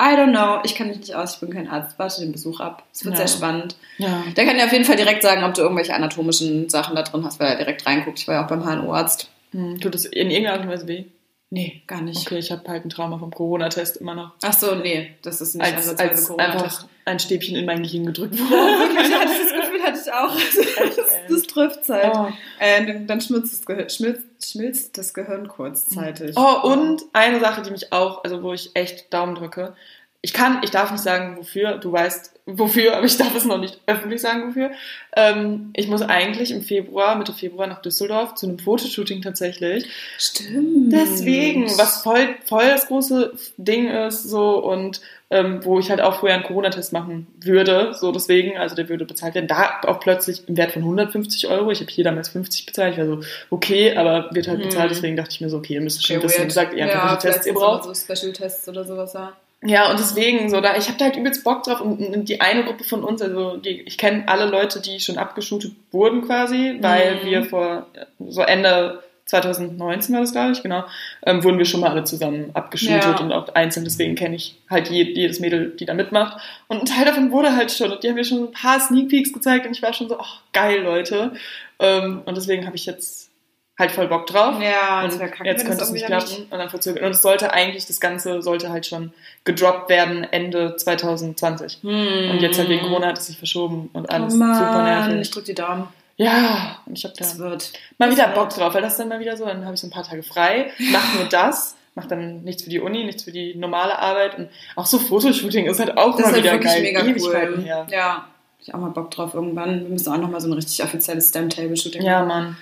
[0.00, 1.98] I don't know, ich kann mich nicht aus, ich bin kein Arzt.
[1.98, 2.82] Warte den Besuch ab.
[2.92, 3.26] Es wird Ja.
[3.26, 3.76] sehr spannend.
[3.98, 4.24] Ja.
[4.36, 7.24] Der kann dir auf jeden Fall direkt sagen, ob du irgendwelche anatomischen Sachen da drin
[7.24, 8.18] hast, weil er direkt reinguckt.
[8.18, 9.28] Ich war ja auch beim HNO-Arzt.
[9.52, 11.04] Hm, tut es in irgendeiner Art und Weise weh?
[11.50, 12.26] Nee, gar nicht.
[12.26, 14.32] Okay, ich habe halt ein Trauma vom Corona-Test immer noch.
[14.42, 16.64] Ach so, nee, das ist nicht Als, ansatzweise als Corona-Test.
[16.64, 19.63] einfach ein Stäbchen in mein Gehirn gedrückt wurde.
[19.84, 20.34] Hatte ich auch.
[20.96, 22.12] Das, das trifft halt.
[22.14, 22.28] Oh.
[22.58, 26.36] Äh, dann, dann schmilzt das, Gehirn, schmilzt, schmilzt das Gehirn kurzzeitig.
[26.36, 29.74] Oh, und eine Sache, die mich auch, also wo ich echt Daumen drücke.
[30.20, 33.58] Ich kann, ich darf nicht sagen, wofür, du weißt wofür, aber ich darf es noch
[33.58, 34.70] nicht öffentlich sagen, wofür.
[35.16, 39.86] Ähm, ich muss eigentlich im Februar, Mitte Februar nach Düsseldorf zu einem Fotoshooting tatsächlich.
[40.18, 40.92] Stimmt.
[40.92, 45.00] Deswegen, was voll, voll das große Ding ist, so und
[45.34, 49.04] ähm, wo ich halt auch vorher einen Corona-Test machen würde, so deswegen, also der würde
[49.04, 51.70] bezahlt werden, da auch plötzlich im Wert von 150 Euro.
[51.72, 54.94] Ich habe hier damals 50 bezahlt, ich war so, okay, aber wird halt bezahlt, Hm.
[54.94, 57.18] deswegen dachte ich mir so, okay, ihr müsst schon Okay, wissen, gesagt, ihr ja, welche
[57.18, 57.84] Tests ihr braucht.
[57.84, 59.32] So Special-Tests oder sowas, ja.
[59.66, 62.40] Ja, und deswegen, so, da, ich habe da halt übelst Bock drauf und, und die
[62.42, 66.76] eine Gruppe von uns, also die, ich kenne alle Leute, die schon abgeshootet wurden quasi,
[66.82, 67.24] weil Mhm.
[67.24, 67.86] wir vor,
[68.28, 70.84] so Ende 2019 war das, glaube ich, genau,
[71.24, 73.16] ähm, wurden wir schon mal alle zusammen abgeshootet Ja.
[73.20, 76.40] und auch einzeln, deswegen kenne ich halt je, jedes Mädel, die da mitmacht.
[76.68, 79.08] Und ein Teil davon wurde halt schon, und die haben mir schon ein paar Sneak
[79.08, 81.32] Peeks gezeigt und ich war schon so, ach, geil, Leute.
[81.78, 83.30] Ähm, und deswegen habe ich jetzt
[83.78, 84.60] halt voll Bock drauf.
[84.60, 87.02] Ja, Und kacke, jetzt könnte es nicht klappen und dann verzögert.
[87.02, 89.12] Und es sollte eigentlich, das Ganze sollte halt schon
[89.44, 91.78] gedroppt werden Ende 2020.
[91.82, 92.30] Hm.
[92.30, 95.30] Und jetzt halt wegen Corona hat es sich verschoben und alles oh super Ich nervig.
[95.30, 95.88] drück die Daumen.
[96.16, 97.72] Ja, und ich habe da Das wird.
[97.98, 99.90] mal wieder Bock drauf, weil das dann mal wieder so, dann habe ich so ein
[99.90, 103.54] paar Tage frei, mache nur das, mache dann nichts für die Uni, nichts für die
[103.56, 106.72] normale Arbeit und auch so Fotoshooting ist halt auch Das ist mal halt wieder wirklich
[106.72, 106.82] geil.
[106.82, 107.64] mega Ewigkeiten cool.
[107.64, 107.86] her.
[107.90, 108.26] Ja,
[108.60, 109.80] ich auch mal Bock drauf irgendwann.
[109.82, 112.56] Wir müssen auch nochmal so ein richtig offizielles Stem-Table-Shooting Ja, Mann.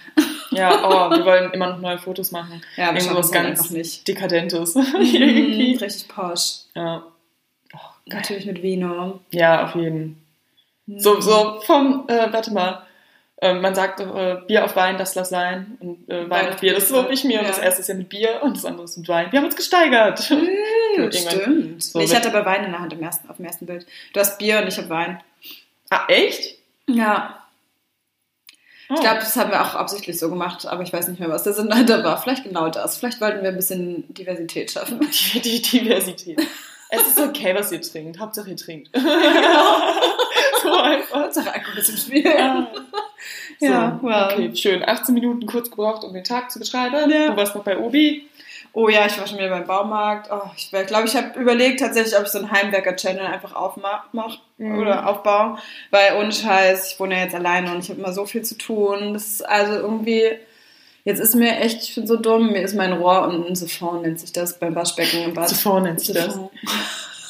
[0.50, 2.60] Ja, oh, wir wollen immer noch neue Fotos machen.
[2.76, 4.06] Ja, aber Irgendwas ganz einfach nicht.
[4.08, 4.74] Dekadentes.
[4.74, 4.82] Mhm,
[5.80, 6.62] richtig posch.
[6.74, 7.04] Ja.
[7.74, 7.78] Oh.
[8.06, 9.20] Natürlich mit Vino.
[9.30, 10.22] Ja, auf jeden.
[10.96, 12.82] So, so vom, äh, warte mal,
[13.42, 15.76] äh, man sagt doch, äh, Bier auf Wein, das lass sein.
[15.80, 17.40] Und äh, Wein auf Bier, das lobe ich mir.
[17.40, 17.64] Und das Ja.
[17.64, 19.30] erste ist ja mit Bier und das andere ist mit Wein.
[19.32, 20.30] Wir haben uns gesteigert.
[20.96, 21.82] Irgendwann- stimmt.
[21.82, 23.84] So nee, ich hatte aber Wein in der Hand im ersten, auf dem ersten Bild.
[24.14, 25.20] Du hast Bier und ich habe Wein.
[25.90, 26.56] ah, echt?
[26.88, 27.38] Ja.
[28.90, 28.94] Oh.
[28.94, 31.42] Ich glaube, das haben wir auch absichtlich so gemacht, aber ich weiß nicht mehr, was
[31.44, 32.20] der Sinn dahinter war.
[32.22, 32.98] Vielleicht genau das.
[32.98, 35.00] Vielleicht wollten wir ein bisschen Diversität schaffen.
[35.34, 36.40] die, die Diversität.
[36.90, 38.18] Es ist okay, was ihr trinkt.
[38.20, 38.90] Hauptsache ihr trinkt.
[40.62, 41.22] so einfach.
[41.22, 42.24] Hauptsache Alkohol ist im Spiel.
[43.62, 44.32] Ja, so, wow.
[44.32, 44.82] Okay, schön.
[44.86, 47.10] 18 Minuten kurz gebraucht, um den Tag zu beschreiben.
[47.10, 47.30] Ja.
[47.30, 48.28] Du warst noch bei Obi.
[48.74, 50.30] Oh ja, ich war schon wieder beim Baumarkt.
[50.32, 54.38] Oh, ich glaube, ich habe überlegt tatsächlich, ob ich so einen Heimwerker-Channel einfach aufmache mach,
[54.56, 54.78] Mhm.
[54.78, 55.58] oder aufbaue.
[55.90, 58.56] Weil ohne Scheiß, ich wohne ja jetzt alleine und ich habe immer so viel zu
[58.56, 59.12] tun.
[59.12, 60.24] Das ist also irgendwie,
[61.04, 64.00] jetzt ist mir echt, ich bin so dumm, mir ist mein Rohr und ein Siphon
[64.02, 65.50] nennt sich das beim Waschbecken im Bad.
[65.50, 66.32] Zuvor nennt sich das.
[66.32, 66.48] Siphon.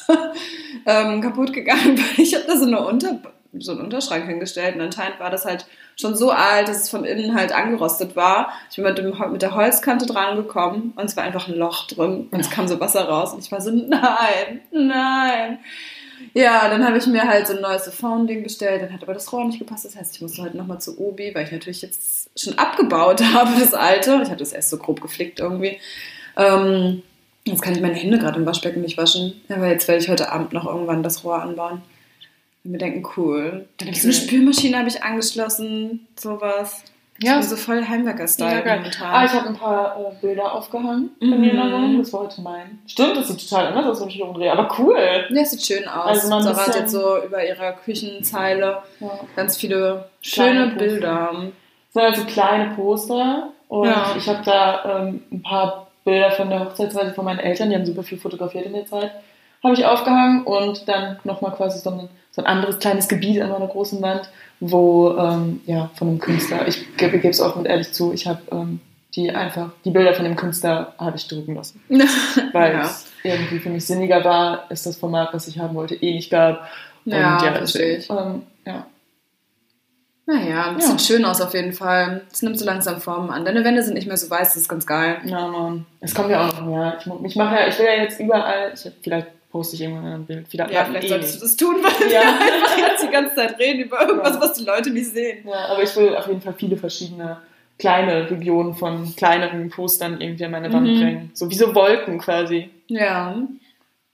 [0.85, 3.19] ähm, kaputt gegangen, weil ich habe da so, eine Unter
[3.59, 7.05] so einen Unterschrank hingestellt und anscheinend war das halt schon so alt, dass es von
[7.05, 8.51] innen halt angerostet war.
[8.69, 11.87] Ich bin mit, dem, mit der Holzkante dran gekommen und es war einfach ein Loch
[11.87, 15.59] drin und es kam so Wasser raus und ich war so, nein, nein.
[16.33, 19.31] Ja, dann habe ich mir halt so ein neues Siphon-Ding bestellt, dann hat aber das
[19.31, 19.85] Rohr nicht gepasst.
[19.85, 23.59] Das heißt, ich musste heute nochmal zu Obi, weil ich natürlich jetzt schon abgebaut habe,
[23.59, 24.19] das alte.
[24.23, 25.79] Ich hatte das erst so grob geflickt irgendwie.
[26.37, 27.03] Ähm,
[27.43, 29.41] jetzt kann ich meine Hände gerade im Waschbecken nicht waschen.
[29.49, 31.81] Aber jetzt werde ich heute Abend noch irgendwann das Rohr anbauen.
[32.63, 33.67] Mir denken, cool.
[33.77, 34.13] Dann habe ich so eine.
[34.13, 36.83] Spülmaschine habe ich angeschlossen, sowas.
[37.21, 39.07] Ja, so voll Heimwerker-Style Ja, momentan.
[39.13, 41.39] Ah, ich habe ein paar äh, Bilder aufgehangen bei Mhm.
[41.41, 41.97] mir in der Wohnung.
[41.99, 42.79] Das war heute mein.
[42.87, 44.51] Stimmt, das sieht total anders aus, wenn ich hier umdrehe.
[44.51, 44.97] Aber cool.
[45.29, 46.05] ja, sieht schön aus.
[46.07, 49.19] Also man Sarah hat jetzt so über ihrer Küchenzeile Ja.
[49.35, 50.79] ganz viele Kleine schöne Poster.
[50.85, 51.31] Bilder.
[51.33, 53.49] Das sind also kleine Poster.
[53.67, 54.15] Und Ja.
[54.17, 57.69] ich habe da ähm, ein paar Bilder von der Hochzeitsreise von meinen Eltern.
[57.69, 59.11] Die haben super viel fotografiert in der Zeit.
[59.63, 63.49] Habe ich aufgehangen und dann nochmal quasi so ein, so ein anderes kleines Gebiet an
[63.51, 66.67] meiner großen Wand, wo, ähm, ja, von einem Künstler.
[66.67, 68.79] Ich gebe es auch mit ehrlich zu, ich habe ähm,
[69.15, 71.79] die einfach, die Bilder von dem Künstler habe ich drücken lassen.
[72.53, 72.81] Weil Ja.
[72.81, 76.31] es irgendwie für mich sinniger war, es das Format, was ich haben wollte, eh nicht
[76.31, 76.67] gab.
[77.05, 78.85] Und Ja, ja, verstehe deswegen, ähm, ja.
[80.25, 80.79] Naja, Ja.
[80.79, 82.21] sieht schön aus auf jeden Fall.
[82.31, 83.43] Es nimmt so langsam Formen an.
[83.43, 85.17] Deine Wände sind nicht mehr so weiß, das ist ganz geil.
[85.25, 85.85] Ja, Mann.
[85.99, 86.97] Es kommt ja auch noch mehr.
[86.99, 90.25] Ich, ich mache ja, ich will ja jetzt überall, ich, vielleicht poste ich irgendwann ein
[90.25, 90.47] Bild.
[90.49, 92.21] Vielleicht, Ja, eh vielleicht solltest du das tun, weil Ja.
[92.21, 94.41] wir einfach jetzt die ganze Zeit reden über irgendwas, Ja.
[94.41, 95.47] was die Leute nicht sehen.
[95.47, 97.37] Ja, aber ich will auf jeden Fall viele verschiedene
[97.79, 100.99] kleine Regionen von kleineren Postern irgendwie an meine Wand Mhm.
[100.99, 101.31] bringen.
[101.33, 102.69] So wie so Wolken quasi.
[102.87, 103.35] Ja,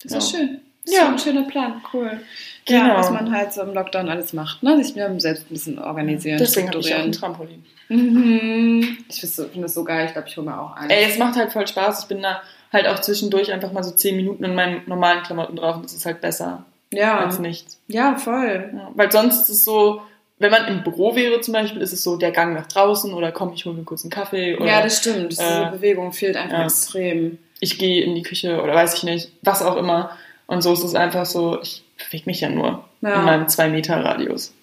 [0.04, 0.40] das ist Ja.
[0.40, 0.60] schön.
[0.84, 1.06] Das ist Ja.
[1.06, 1.12] ja.
[1.12, 2.20] ein schöner Plan, cool.
[2.66, 2.88] Genau.
[2.88, 4.82] Ja, was man halt so im Lockdown alles macht, ne?
[4.84, 7.12] Sich mir selbst ein bisschen organisieren, Deswegen habe ich auch ein.
[7.12, 7.64] Trampolin.
[7.88, 8.98] Mhm.
[9.10, 10.90] Ich finde das, so geil, ich glaube, ich hole mir auch einen.
[10.90, 12.04] Ey, es macht halt voll Spaß.
[12.04, 15.56] Ich bin da halt auch zwischendurch einfach mal so zehn Minuten in meinen normalen Klamotten
[15.56, 17.20] drauf und das ist halt besser ja.
[17.20, 17.80] als nichts.
[17.88, 18.72] ja, voll.
[18.74, 20.02] Ja, weil sonst ist es so,
[20.38, 23.32] wenn man im Büro wäre zum Beispiel, ist es so der Gang nach draußen oder
[23.32, 25.32] komm, ich hole mir kurz einen Kaffee oder ja, das stimmt.
[25.32, 26.64] Diese äh, Bewegung fehlt einfach ja.
[26.66, 27.38] extrem.
[27.60, 30.12] ich gehe in die Küche oder weiß ich nicht, was auch immer.
[30.48, 33.20] Und so ist es einfach so, ich bewege mich ja nur Ja.
[33.20, 34.54] in meinem 2-Meter-Radius.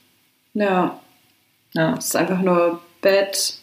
[0.54, 0.98] Ja,
[1.74, 1.94] Ja.
[1.98, 3.54] es ist einfach nur Bett,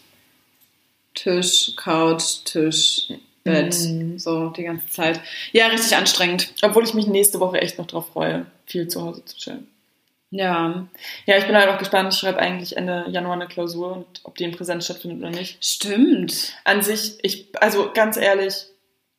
[1.15, 3.08] Tisch, Couch, Tisch,
[3.43, 3.75] Bett.
[3.89, 4.17] Mhm.
[4.19, 5.19] So die ganze Zeit.
[5.51, 6.53] Ja, richtig anstrengend.
[6.62, 9.67] Obwohl ich mich nächste Woche echt noch drauf freue, viel zu Hause zu chillen.
[10.32, 10.88] Ja,
[11.27, 12.12] Ja, ich bin halt auch gespannt.
[12.13, 15.63] Ich schreibe eigentlich Ende Januar eine Klausur und ob die in Präsenz stattfindet oder nicht.
[15.63, 16.53] stimmt.
[16.63, 18.56] An sich, ich, also ganz ehrlich,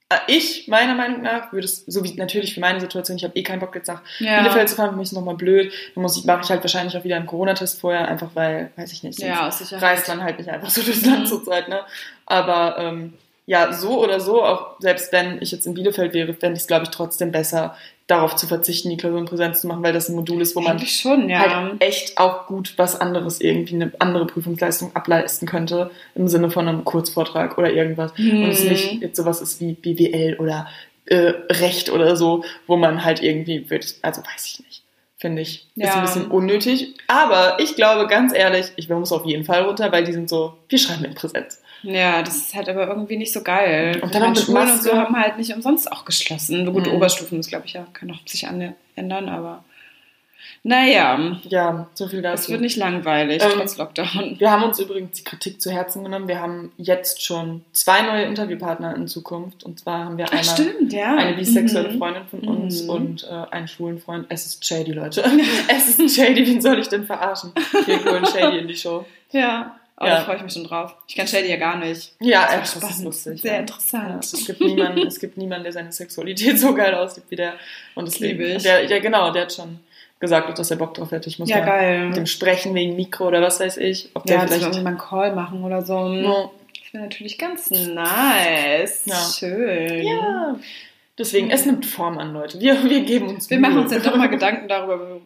[0.09, 3.37] äh, ich, meiner Meinung nach, würde es, so wie natürlich für meine Situation, ich habe
[3.39, 4.41] eh keinen Bock jetzt nach Ja.
[4.41, 5.73] Bielefeld zu fahren, für mich ist es nochmal blöd.
[5.95, 8.93] Dann muss ich, mache ich halt wahrscheinlich auch wieder einen Corona-Test vorher, einfach weil, weiß
[8.93, 11.27] ich nicht, Ja, reist man halt nicht einfach so durchs Land Mhm.
[11.27, 11.83] zurzeit, ne?
[12.27, 13.13] Aber ähm,
[13.47, 16.67] ja, so oder so, auch selbst wenn ich jetzt in Bielefeld wäre, fände ich es,
[16.67, 17.77] glaube ich, trotzdem besser,
[18.07, 20.61] darauf zu verzichten, die Klausur in Präsenz zu machen, weil das ein Modul ist, wo
[20.61, 21.39] man schon, ja.
[21.39, 26.69] halt echt auch gut was anderes irgendwie, eine andere Prüfungsleistung ableisten könnte, im Sinne von
[26.69, 28.13] einem Kurzvortrag oder irgendwas.
[28.19, 28.69] Und es Mhm.
[28.69, 30.69] nicht jetzt sowas ist wie BWL oder
[31.07, 34.83] äh, Recht oder so, wo man halt irgendwie wird, also weiß ich nicht.
[35.19, 35.67] Finde ich.
[35.77, 35.95] Ist Ja.
[35.95, 36.95] ein bisschen unnötig.
[37.09, 40.55] Aber ich glaube, ganz ehrlich, ich muss auf jeden Fall runter, weil die sind so,
[40.69, 41.63] wir schreiben in Präsenz.
[41.85, 44.01] Ja, das ist halt aber irgendwie nicht so geil.
[44.03, 46.73] Und dann dann mit Schulen und so haben halt nicht umsonst auch geschlossen.
[46.73, 46.95] Gut, Mhm.
[46.95, 48.45] Oberstufen ist, glaube ich, ja, kann auch sich
[48.97, 49.65] ändern, aber
[50.67, 52.43] naja, Ja, so viel dazu.
[52.45, 54.37] es wird nicht langweilig, Ähm, trotz Lockdown.
[54.39, 56.27] Wir haben uns übrigens die Kritik zu Herzen genommen.
[56.27, 59.63] Wir haben jetzt schon zwei neue Interviewpartner in Zukunft.
[59.65, 61.17] Und zwar haben wir Ach, einmal stimmt, ja.
[61.17, 61.99] eine bisexuelle Mhm.
[61.99, 62.89] Freundin von uns Mhm.
[62.91, 64.27] und äh, einen schwulen Freund.
[64.31, 65.23] Es ist Shady, Leute.
[65.69, 67.53] es ist Shady, wen soll ich denn verarschen?
[67.85, 69.05] Wir holen Shady in die Show.
[69.33, 70.17] Ja, oh, Ja.
[70.17, 70.95] da freue ich mich schon drauf.
[71.09, 72.13] Ich kann Shady ja gar nicht.
[72.21, 73.43] Ja, Das echt, war das ist lustig.
[73.43, 73.59] Sehr ja.
[73.61, 74.09] interessant.
[74.09, 77.55] Ja, es, gibt niemanden, es gibt niemanden, der seine Sexualität so geil aussieht wie der.
[77.95, 78.63] Und das Liebe ich.
[78.63, 79.81] Der, ja, genau, der hat schon
[80.21, 81.29] gesagt, dass er Bock drauf hätte.
[81.29, 82.07] Ich muss Ja, mal geil.
[82.09, 84.09] mit dem sprechen wegen Mikro oder was weiß ich.
[84.15, 84.83] Ob der Ja, vielleicht.
[84.83, 86.13] mal einen Call machen oder so.
[86.15, 86.51] Ja.
[86.83, 89.03] Das wäre natürlich ganz nice.
[89.07, 89.17] Ja.
[89.17, 90.07] Schön.
[90.07, 90.57] ja.
[91.19, 92.59] Deswegen, es nimmt Form an, Leute.
[92.61, 93.69] Wir, wir geben uns Wir Mühe.
[93.71, 95.21] machen uns jetzt doch mal Gedanken darüber,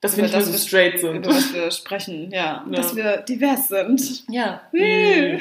[0.00, 1.16] dass wir nicht das so wir- straight sind.
[1.16, 2.30] über was wir sprechen.
[2.30, 2.76] Ja, Ja.
[2.76, 4.24] dass wir divers sind.
[4.28, 4.60] Ja.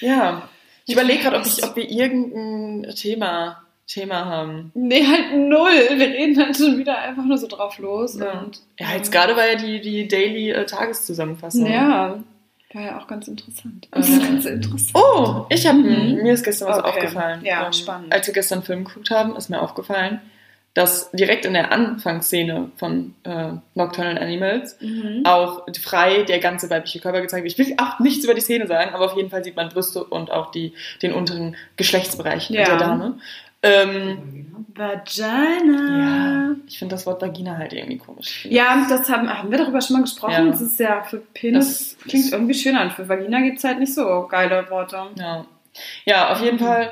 [0.00, 0.48] Ja.
[0.86, 4.70] Ich überlege gerade, ob, ich- ob wir irgendein Thema, Thema haben.
[4.74, 5.70] Nee, halt null.
[5.98, 8.18] Wir reden halt schon wieder einfach nur so drauf los.
[8.18, 8.40] Ja.
[8.40, 11.66] Und, Ja, jetzt gerade war ja die, die Daily äh, Tageszusammenfassung.
[11.66, 12.22] Ja,
[12.72, 13.88] war ja auch ganz interessant.
[13.92, 14.92] Äh, ganz interessant.
[14.94, 16.22] Oh, ich habe Mhm.
[16.22, 16.88] mir ist gestern was Okay.
[16.88, 17.40] aufgefallen.
[17.40, 18.12] Ähm, Ja, spannend.
[18.12, 20.20] Als wir gestern einen Film geguckt haben, ist mir aufgefallen,
[20.74, 25.22] dass direkt in der Anfangsszene von äh, Nocturnal Animals Mhm.
[25.24, 27.58] auch frei der ganze weibliche Körper gezeigt wird.
[27.58, 30.04] Ich will auch nichts über die Szene sagen, aber auf jeden Fall sieht man Brüste
[30.04, 32.64] und auch die, den unteren Geschlechtsbereich Ja.
[32.64, 33.18] der Dame.
[33.62, 35.98] Ähm, Vagina.
[36.50, 38.46] ja, ich finde das Wort Vagina halt irgendwie komisch.
[38.48, 40.32] Ja, das haben, haben wir darüber schon mal gesprochen.
[40.32, 40.44] Ja.
[40.46, 42.90] Das ist ja für Penis Das klingt irgendwie schöner an.
[42.90, 44.98] Für Vagina gibt es halt nicht so geile Worte.
[45.16, 45.44] Ja.
[46.04, 46.58] ja, auf jeden.
[46.58, 46.90] Fall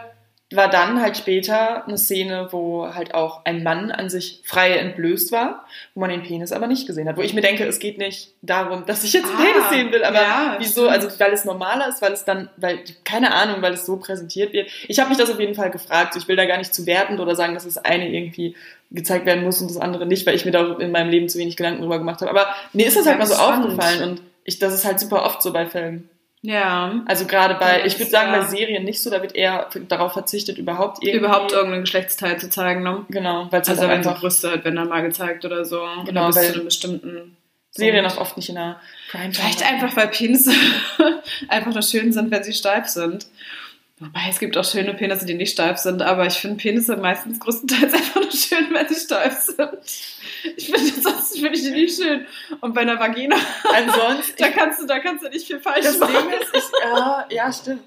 [0.50, 5.30] war dann halt später eine Szene, wo halt auch ein Mann an sich frei entblößt
[5.30, 7.18] war, wo man den Penis aber nicht gesehen hat.
[7.18, 9.92] Wo ich mir denke, es geht nicht darum, dass ich jetzt einen Ah, Penis sehen
[9.92, 10.88] will, aber ja, wieso?
[10.88, 14.54] Also weil es normaler ist, weil es dann, weil, keine Ahnung, weil es so präsentiert
[14.54, 14.70] wird.
[14.88, 16.16] Ich habe mich das auf jeden Fall gefragt.
[16.16, 18.56] Ich will da gar nicht zu wertend oder sagen, dass das eine irgendwie
[18.90, 21.38] gezeigt werden muss und das andere nicht, weil ich mir da in meinem Leben zu
[21.38, 22.30] wenig Gedanken drüber gemacht habe.
[22.30, 23.66] Aber mir ist das halt mal so spannend.
[23.66, 26.08] aufgefallen und ich, das ist halt super oft so bei Filmen.
[26.42, 27.03] Ja.
[27.07, 30.59] Also gerade bei, ich würde sagen, bei Serien nicht so, da wird eher darauf verzichtet,
[30.59, 31.18] überhaupt irgendwie.
[31.18, 33.05] Überhaupt irgendein Geschlechtsteil zu zeigen, ne?
[33.09, 35.64] Genau, weil es Also halt wenn so einfach Brüste halt, wenn dann mal gezeigt oder
[35.64, 35.81] so.
[36.05, 37.37] Genau, oder bis weil zu einem bestimmten
[37.70, 40.53] Serien auch oft nicht in der Prime Vielleicht einfach, weil Penisse
[41.48, 43.27] einfach nur schön sind, wenn sie steif sind.
[44.00, 47.40] Wobei es gibt auch schöne Penisse, die nicht steif sind, aber ich finde Penisse meistens
[47.40, 49.70] größtenteils einfach nur schön, wenn sie steif sind.
[50.56, 52.26] Ich finde, sonst finde ich nie schön.
[52.61, 53.37] Und bei einer Vagina,
[53.74, 56.14] Ansonsten, da kannst du, da kannst du nicht viel falsch das machen.
[56.14, 57.82] Ding ist, ich, ja, ja, stimmt.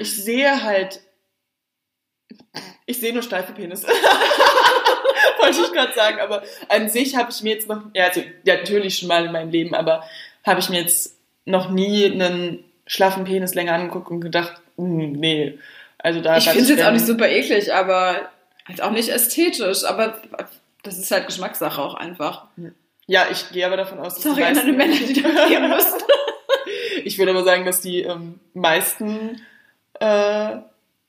[0.00, 1.00] Ich sehe halt,
[2.86, 3.86] ich sehe nur steife Penisse.
[5.38, 8.56] Wollte ich gerade sagen, aber an sich habe ich mir jetzt noch, ja, also, ja,
[8.56, 10.04] natürlich schon mal in meinem Leben, aber
[10.44, 15.58] habe ich mir jetzt noch nie einen schlaffen Penis länger angeguckt und gedacht, nee.
[15.98, 18.28] Also da Ich finde es jetzt auch nicht super eklig, aber
[18.66, 19.84] halt auch nicht ästhetisch.
[19.84, 20.18] Aber
[20.82, 22.46] das ist halt Geschmackssache auch einfach.
[23.06, 25.98] Ja, ich gehe aber davon aus, dass Sorry die meisten, Männer, die da gehen müssen.
[27.04, 29.42] Ich würde aber sagen, dass die ähm, meisten,
[30.00, 30.56] äh,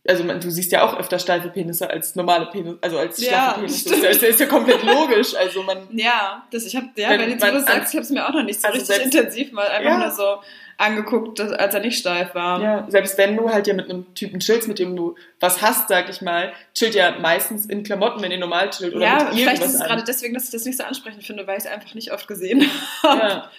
[0.08, 3.30] also man, du siehst ja auch öfter steife Penisse als normale Penisse, also als Ja,
[3.30, 3.90] schlaffe Penisse.
[3.90, 5.36] Das ist ja, ja- ist ja komplett logisch.
[5.36, 8.04] Also man, Ja, das, ich habe, ja, Wenn wenn, du das an- sagst, ich habe
[8.04, 9.98] es mir auch noch nicht so Also richtig selbst- intensiv mal einfach Ja.
[10.00, 10.38] nur so
[10.78, 12.62] angeguckt, dass, als er nicht steif war.
[12.62, 15.88] ja, selbst wenn du halt ja mit einem Typen chillst, mit dem du was hast,
[15.90, 19.36] sag ich mal, chillt ja meistens in Klamotten, wenn ihr normal chillt oder Ja, mit
[19.36, 19.88] vielleicht ist es an.
[19.88, 22.28] gerade deswegen, dass ich das nicht so ansprechend finde, weil ich es einfach nicht oft
[22.28, 22.70] gesehen
[23.04, 23.20] habe.
[23.22, 23.52] Ja.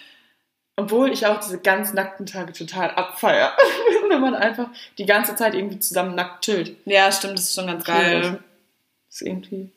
[0.79, 3.51] Obwohl ich auch diese ganz nackten Tage total abfeier.
[4.09, 4.67] wenn man einfach
[4.99, 6.75] die ganze Zeit irgendwie zusammen nackt chillt.
[6.85, 8.21] Ja, stimmt, das ist schon ganz geil.
[8.23, 8.39] Cool.
[9.09, 9.71] ist irgendwie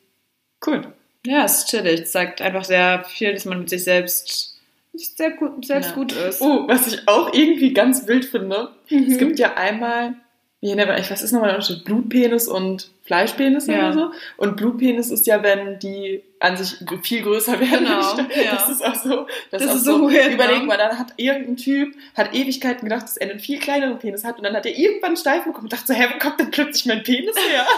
[0.67, 0.93] cool.
[1.25, 2.01] Ja, es ist chillig.
[2.01, 4.50] Es sagt einfach sehr viel, dass man mit sich selbst
[4.93, 5.95] sehr gut, selbst Ja.
[5.95, 6.41] gut ist.
[6.41, 9.05] Oh, was ich auch irgendwie ganz wild finde, Mhm.
[9.11, 10.15] es gibt ja einmal,
[10.59, 10.75] ich
[11.09, 11.85] was ist nochmal der Unterschied?
[11.85, 13.79] Blutpenis und Fleischpenis Ja.
[13.89, 14.11] oder so.
[14.37, 17.85] Und Blutpenis ist ja, wenn die an sich viel größer werden.
[17.85, 18.51] Genau, ja.
[18.51, 19.27] Das ist auch so.
[19.49, 20.65] Das, Das ist so weird, Überleg ne?
[20.65, 24.37] mal, dann hat irgendein Typ, hat Ewigkeiten gedacht, dass er einen viel kleineren Penis hat
[24.37, 26.51] und dann hat er irgendwann einen Steifen bekommen und dachte so, hä, wo kommt denn
[26.51, 27.65] plötzlich mein Penis her?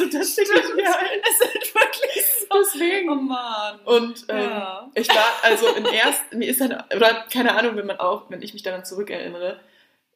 [0.00, 0.36] also das
[0.76, 1.22] mir halt.
[1.28, 2.46] Es ist wirklich so.
[2.58, 3.10] Deswegen.
[3.10, 3.80] Oh Mann.
[3.84, 4.90] Und ähm, Ja.
[4.94, 8.42] ich war, also im ersten, mir ist dann, oder keine Ahnung, wenn man auch, wenn
[8.42, 9.60] ich mich daran zurückerinnere,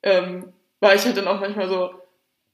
[0.03, 1.91] ähm, war ich halt dann auch manchmal so,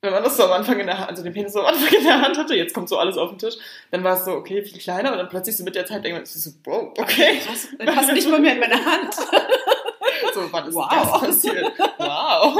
[0.03, 1.93] wenn man das so am Anfang in der Hand, also den Penis so am Anfang
[1.99, 3.55] in der Hand hatte, jetzt kommt so alles auf den Tisch,
[3.91, 6.15] dann war es so, okay, viel kleiner und dann plötzlich so mit der Zeit denkt
[6.17, 9.15] man, es ist so, Bro, okay, Krass, das passt nicht mal mehr in meine Hand.
[10.35, 10.89] so, wann ist Wow.
[10.91, 11.73] das passiert?
[11.99, 12.59] Wow.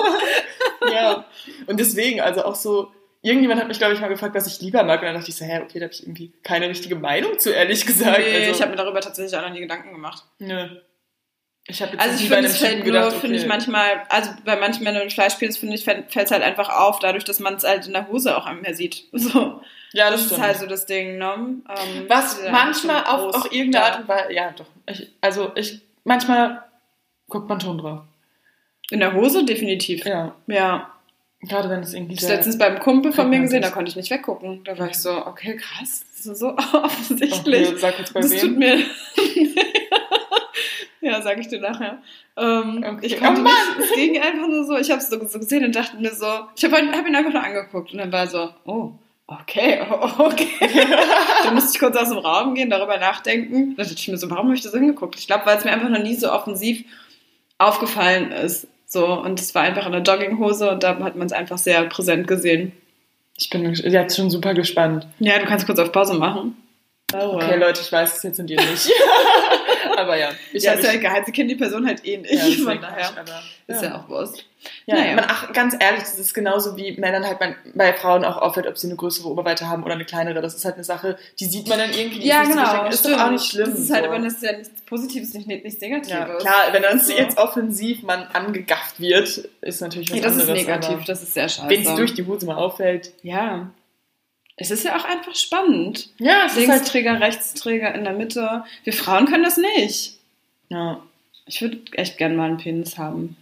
[0.91, 1.25] ja.
[1.67, 2.91] Und deswegen, also auch so,
[3.27, 5.37] irgendjemand hat mich, glaube ich, mal gefragt, was ich lieber mag und dann dachte ich
[5.37, 8.19] so, hä, okay, da habe ich irgendwie keine richtige Meinung zu, ehrlich gesagt.
[8.19, 10.25] Nee, also, ich habe mir darüber tatsächlich auch noch nie Gedanken gemacht.
[10.39, 10.69] Nö.
[11.69, 14.55] Ich habe Also ich finde, es fällt Typen nur, gedacht, finde ich manchmal, also bei
[14.55, 17.65] manchen Männern mit Fleischpenis, finde ich, fällt es halt einfach auf, dadurch, dass man es
[17.65, 19.05] halt in der Hose auch mehr sieht.
[19.13, 19.61] So.
[19.93, 21.35] Ja, Das das ist halt so das Ding, ne?
[21.37, 23.85] Ähm, Was manchmal auf, auf irgendeine.
[23.85, 24.67] Art und Weise, ja doch.
[24.87, 26.63] Ich, also ich, manchmal
[27.29, 28.03] guckt man schon drauf.
[28.91, 30.05] In der Hose definitiv.
[30.05, 30.35] Ja.
[30.47, 30.93] Ja.
[31.43, 33.97] Gerade wenn es irgendwie Ich habe letztens beim Kumpel von mir gesehen, da konnte ich
[33.97, 34.65] nicht weggucken.
[34.65, 37.69] Da war ich so, okay, krass, das ist so Okay, offensichtlich.
[37.79, 38.41] sag jetzt bei das wem.
[38.41, 38.79] tut mir.
[41.01, 41.99] ja, sag ich dir nachher.
[42.37, 43.07] Ähm, Okay.
[43.07, 45.65] Ich konnte Oh nicht, es ging einfach nur so, ich habe es so, so gesehen
[45.65, 48.51] und dachte mir so, ich habe hab ihn einfach nur angeguckt und dann war so,
[48.65, 48.93] oh,
[49.27, 50.49] okay, oh, okay.
[51.45, 53.77] dann musste ich kurz aus dem Raum gehen, darüber nachdenken.
[53.77, 55.17] Da dachte ich mir so, warum habe ich das hingeguckt?
[55.19, 56.85] Ich glaube, weil es mir einfach noch nie so offensiv
[57.59, 58.67] aufgefallen ist.
[58.87, 61.83] So, und es war einfach in der Jogginghose und da hat man es einfach sehr
[61.85, 62.73] präsent gesehen.
[63.37, 65.07] Ich bin jetzt schon super gespannt.
[65.19, 66.57] Ja, du kannst kurz auf Pause machen.
[67.13, 68.91] Oh, Okay, Leute, ich weiß es jetzt und ihr nicht.
[69.97, 70.31] aber ja.
[70.53, 72.33] Ich ja, ist ja egal, sie kennt die Person halt eh nicht.
[72.33, 73.11] ja, von daher
[73.67, 74.45] ist ja auch Wurst.
[74.87, 75.15] Ja, Naja.
[75.15, 78.67] man, ach, ganz ehrlich, das ist genauso wie Männern halt bei, bei Frauen auch auffällt,
[78.67, 80.41] ob sie eine größere Oberweite haben oder eine kleinere.
[80.43, 82.19] Das ist halt eine Sache, die sieht man dann irgendwie.
[82.21, 82.67] die Ja, ist so genau.
[82.67, 82.95] versteckt.
[82.95, 83.71] Ist doch auch nicht schlimm.
[83.71, 84.11] Das ist halt so.
[84.11, 86.11] aber das ist ja nichts Positives, nicht, nichts Negatives.
[86.11, 87.13] Ja, klar, wenn dann So.
[87.13, 90.51] jetzt offensiv man angegafft wird, ist natürlich was Nee, das anderes.
[90.51, 91.69] ist negativ, das ist sehr scheiße.
[91.69, 93.13] Wenn es durch die Hose mal auffällt.
[93.23, 93.71] Ja.
[94.57, 96.09] Es ist ja auch einfach spannend.
[96.19, 96.79] Ja, es ist halt.
[96.79, 98.65] Linksträger, Rechtsträger in der Mitte.
[98.85, 100.17] Wir Frauen können das nicht.
[100.71, 101.01] Ja.
[101.45, 103.37] Ich würde echt gern mal einen Penis haben.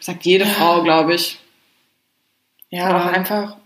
[0.00, 1.38] Sagt jede Frau, glaube ich.
[2.70, 2.96] Ja, Ja.
[3.00, 3.56] auch einfach.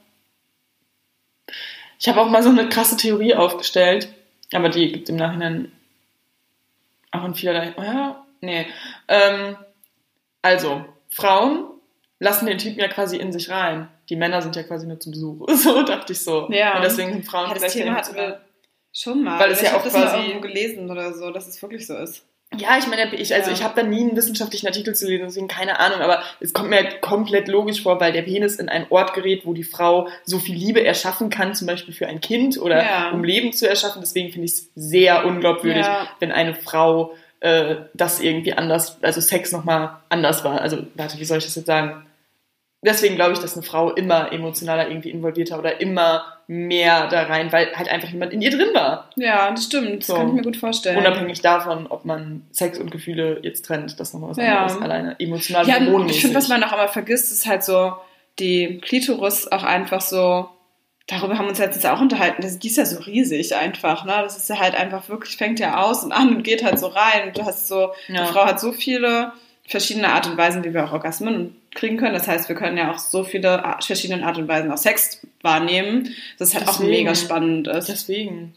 [2.00, 4.08] Ich habe auch mal so eine krasse Theorie aufgestellt,
[4.52, 5.72] aber die gibt im Nachhinein
[7.10, 7.74] auch in vielerlei.
[7.78, 8.66] Ja, nee.
[9.08, 9.56] Ähm,
[10.42, 11.64] also, Frauen
[12.20, 13.88] lassen den Typen ja quasi in sich rein.
[14.10, 15.46] Die Männer sind ja quasi nur zum Besuch.
[15.54, 16.48] So dachte ich so.
[16.50, 16.76] Ja.
[16.76, 18.40] Und deswegen sind Frauen Ja, das vielleicht Thema hatten wir
[18.92, 19.38] schon mal.
[19.38, 21.96] Weil es ja auch das mal quasi- irgendwo gelesen oder so, dass es wirklich so
[21.96, 22.24] ist.
[22.56, 23.56] Ja, ich meine, ich, also Ja.
[23.56, 26.70] ich habe da nie einen wissenschaftlichen Artikel zu lesen, deswegen keine Ahnung, aber es kommt
[26.70, 30.08] mir halt komplett logisch vor, weil der Penis in einen Ort gerät, wo die Frau
[30.24, 33.10] so viel Liebe erschaffen kann, zum Beispiel für ein Kind oder Ja.
[33.10, 34.00] um Leben zu erschaffen.
[34.00, 36.08] Deswegen finde ich es sehr unglaubwürdig, Ja.
[36.20, 40.60] wenn eine Frau äh, das irgendwie anders, also Sex nochmal anders war.
[40.60, 42.04] Also, warte, wie soll ich das jetzt sagen?
[42.82, 47.50] Deswegen glaube ich, dass eine Frau immer emotionaler irgendwie involvierter oder immer mehr da rein,
[47.52, 49.10] weil halt einfach jemand in ihr drin war.
[49.16, 50.00] Ja, das stimmt.
[50.00, 50.14] Das So.
[50.14, 50.96] kann ich mir gut vorstellen.
[50.96, 54.62] Unabhängig davon, ob man Sex und Gefühle jetzt trennt, das nochmal was Ja.
[54.62, 54.80] anderes.
[54.80, 56.16] Alleine emotional Ja, hormonmäßig.
[56.16, 57.94] ich finde, was man auch immer vergisst, ist halt so
[58.38, 60.48] die Klitoris auch einfach so
[61.10, 62.42] darüber haben wir uns letztens auch unterhalten.
[62.42, 64.12] Das, die ist ja so riesig einfach, ne?
[64.22, 66.86] Das ist ja halt einfach wirklich, fängt ja aus und an und geht halt so
[66.88, 67.32] rein.
[67.34, 68.26] Du hast so, Ja.
[68.26, 69.32] die Frau hat so viele
[69.68, 72.14] verschiedene Art und Weisen, wie wir auch Orgasmen kriegen können.
[72.14, 76.14] Das heißt, wir können ja auch so viele verschiedene Art und Weisen auch Sex wahrnehmen,
[76.38, 76.90] dass es halt auch Deswegen.
[76.90, 77.88] mega spannend ist.
[77.88, 78.54] Deswegen.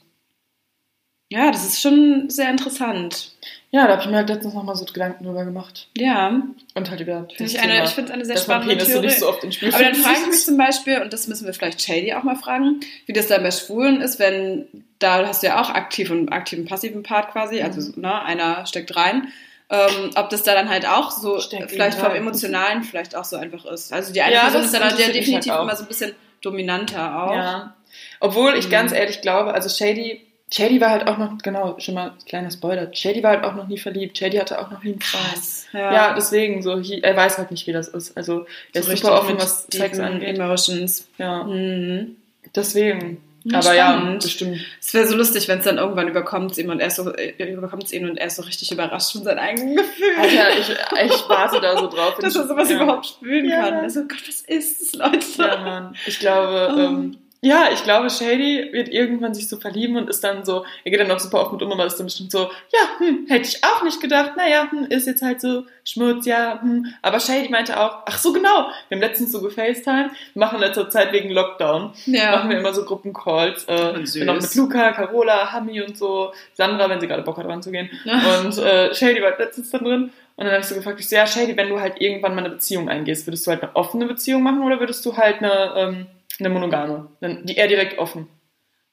[1.30, 3.32] Ja, das ist schon sehr interessant.
[3.74, 5.88] Ja, da habe ich mir halt letztens nochmal so Gedanken drüber gemacht.
[5.98, 6.42] Ja,
[6.76, 9.06] Und halt über finde das ich eine, ich finde es eine sehr spannende Penisse Theorie.
[9.08, 11.46] nicht so oft ins Spiel Aber dann frage ich mich zum Beispiel, und das müssen
[11.46, 14.66] wir vielleicht Shady auch mal fragen, wie das dann bei Schwulen ist, wenn
[15.00, 18.02] da hast du ja auch aktiv und aktiven passiven Part quasi, also Mhm.
[18.02, 19.30] ne, einer steckt rein.
[19.74, 22.14] Ähm, ob das da dann halt auch so Steckt vielleicht eben vom.
[22.16, 23.94] Emotionalen vielleicht auch so einfach ist.
[23.94, 26.12] Also die eine Ja, Person ist dann halt ja definitiv halt immer so ein bisschen
[26.42, 27.34] dominanter auch.
[27.34, 27.74] Ja.
[28.20, 28.72] Obwohl ich Mhm.
[28.72, 32.94] ganz ehrlich glaube, also Shady, Shady war halt auch noch, genau, schon mal kleiner Spoiler,
[32.94, 34.18] Shady war halt auch noch nie verliebt.
[34.18, 35.24] Shady hatte auch noch nie einen Freund.
[35.34, 35.68] Krass.
[35.72, 38.18] Ja, deswegen, so, er weiß halt nicht, wie das ist.
[38.18, 40.38] Also, er so ist super offen, was Sex angeht.
[40.38, 41.08] Emotions.
[41.18, 42.18] Ja, Mhm.
[42.54, 43.24] deswegen.
[43.44, 44.24] Ja, Aber ja, spannend.
[44.24, 44.60] bestimmt.
[44.80, 47.52] Es wäre so lustig, wenn es dann irgendwann überkommt ihm und er ist so äh,
[47.52, 50.20] überkommt ihn und er ist so richtig überrascht von seinen eigenen Gefühlen.
[50.20, 50.70] Alter, ich,
[51.12, 52.18] ich warte da so drauf.
[52.22, 52.76] dass er sowas ja.
[52.76, 53.62] überhaupt spüren Ja.
[53.64, 53.74] kann.
[53.80, 55.26] Also Gott, was ist das, Leute?
[55.38, 55.96] Ja, Mann.
[56.06, 56.80] Ich glaube, Oh.
[56.80, 60.92] ähm, ja, ich glaube, Shady wird irgendwann sich so verlieben und ist dann so, er
[60.92, 63.48] geht dann auch super oft mit um, aber ist dann bestimmt so, ja, hm, hätte
[63.48, 66.86] ich auch nicht gedacht, naja, hm, ist jetzt halt so Schmutz, ja, hm.
[67.02, 70.62] Aber Shady meinte auch, ach so genau, wir haben letztens so gefacetime, wir machen in
[70.62, 75.52] letzter Zeit wegen Lockdown, machen wir immer so Gruppencalls, äh, bin auch mit Luca, Carola,
[75.52, 77.90] Hami und so, Sandra, wenn sie gerade Bock hat, ranzugehen.
[78.06, 78.22] Ja.
[78.40, 80.12] Und äh, Shady war letztens dann drin.
[80.36, 82.42] Und dann habe ich so gefragt, ich so, ja, Shady, wenn du halt irgendwann mal
[82.42, 85.74] eine Beziehung eingehst, würdest du halt eine offene Beziehung machen oder würdest du halt eine,
[85.76, 86.08] ähm,
[86.46, 87.08] eine monogame?
[87.22, 88.28] Dann, die eher direkt offen.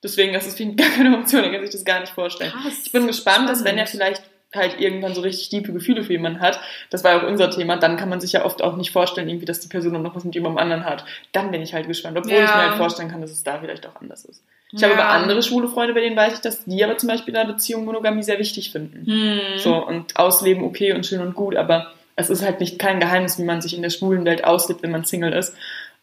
[0.02, 2.52] Deswegen, das ist für ihn gar keine Option, er kann sich das gar nicht vorstellen.
[2.52, 2.82] Krass.
[2.86, 4.18] Ich bin gespannt, dass wenn er Spannend.
[4.18, 4.22] vielleicht
[4.54, 6.58] halt irgendwann so richtig tiefe Gefühle für jemanden hat,
[6.88, 9.28] das war ja auch unser Thema, dann kann man sich ja oft auch nicht vorstellen,
[9.28, 11.04] irgendwie, dass die Person noch was mit jemandem anderen hat.
[11.32, 12.44] Dann bin ich halt gespannt, obwohl Ja.
[12.44, 14.42] ich mir halt vorstellen kann, dass es da vielleicht auch anders ist.
[14.72, 14.88] Ich Ja.
[14.88, 17.40] habe aber andere schwule Freunde, bei denen weiß ich, dass die aber zum Beispiel in
[17.40, 19.04] einer Beziehung Monogamie sehr wichtig finden.
[19.06, 19.58] Hm.
[19.58, 23.38] So, und ausleben okay und schön und gut, aber es ist halt nicht kein Geheimnis,
[23.38, 25.54] wie man sich in der schwulen Welt auslebt, wenn man Single ist.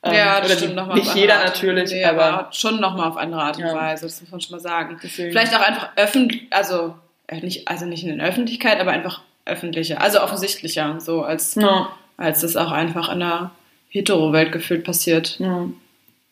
[0.06, 0.98] Ähm, ja, das oder stimmt nochmal.
[0.98, 3.74] Nicht jeder natürlich, nee, aber, schon nochmal auf andere Art und Ja.
[3.74, 5.00] Weise, das muss man schon mal sagen.
[5.04, 5.32] deswegen.
[5.32, 6.96] Vielleicht auch einfach öffentlich, also
[7.28, 11.90] äh, nicht, also nicht in der Öffentlichkeit, aber einfach öffentlicher, also offensichtlicher, so als, Ja,
[12.18, 13.52] als das auch einfach in der
[13.90, 15.40] Hetero-Welt gefühlt passiert.
[15.40, 15.68] ja.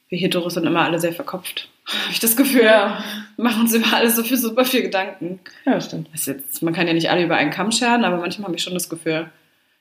[0.09, 1.69] Wir Heteros sind immer alle sehr verkopft.
[1.87, 2.65] Habe ich das Gefühl.
[2.65, 3.03] Ja.
[3.35, 5.39] Machen uns über alles so viel, super viel Gedanken.
[5.65, 6.07] ja, stimmt.
[6.13, 8.75] Jetzt, man kann ja nicht alle über einen Kamm scheren, aber manchmal habe ich schon
[8.75, 9.31] das Gefühl,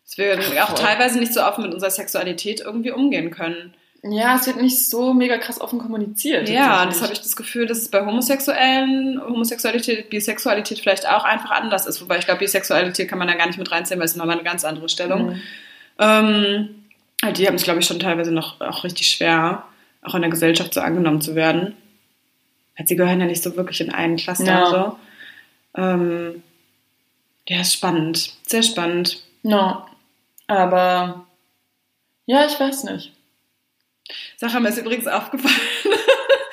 [0.07, 0.79] dass wir auch voll.
[0.79, 3.75] teilweise nicht so offen mit unserer Sexualität irgendwie umgehen können.
[4.05, 6.49] Ja, es wird nicht so mega krass offen kommuniziert.
[6.49, 11.53] Ja, das habe ich das Gefühl, dass es bei Homosexuellen, Homosexualität, Bisexualität vielleicht auch einfach
[11.53, 12.03] anders ist.
[12.03, 14.37] Wobei ich glaube, Bisexualität kann man da gar nicht mit reinziehen, weil es ist nochmal
[14.37, 15.27] eine ganz andere Stellung.
[15.27, 15.43] Mhm.
[16.01, 16.69] Ähm,
[17.37, 19.65] die haben es, glaube ich, schon teilweise noch auch richtig schwer,
[20.03, 21.77] auch in der Gesellschaft so angenommen zu werden.
[22.77, 24.67] Weil sie gehören ja nicht so wirklich in einen Cluster Ja.
[24.67, 24.97] so.
[25.81, 26.43] Ähm,
[27.49, 28.35] ja, ist spannend.
[28.49, 29.23] Sehr spannend.
[29.45, 29.87] Ja,
[30.49, 31.27] aber
[32.27, 33.13] ja, ich weiß nicht.
[34.37, 35.55] Sache mir ist übrigens aufgefallen.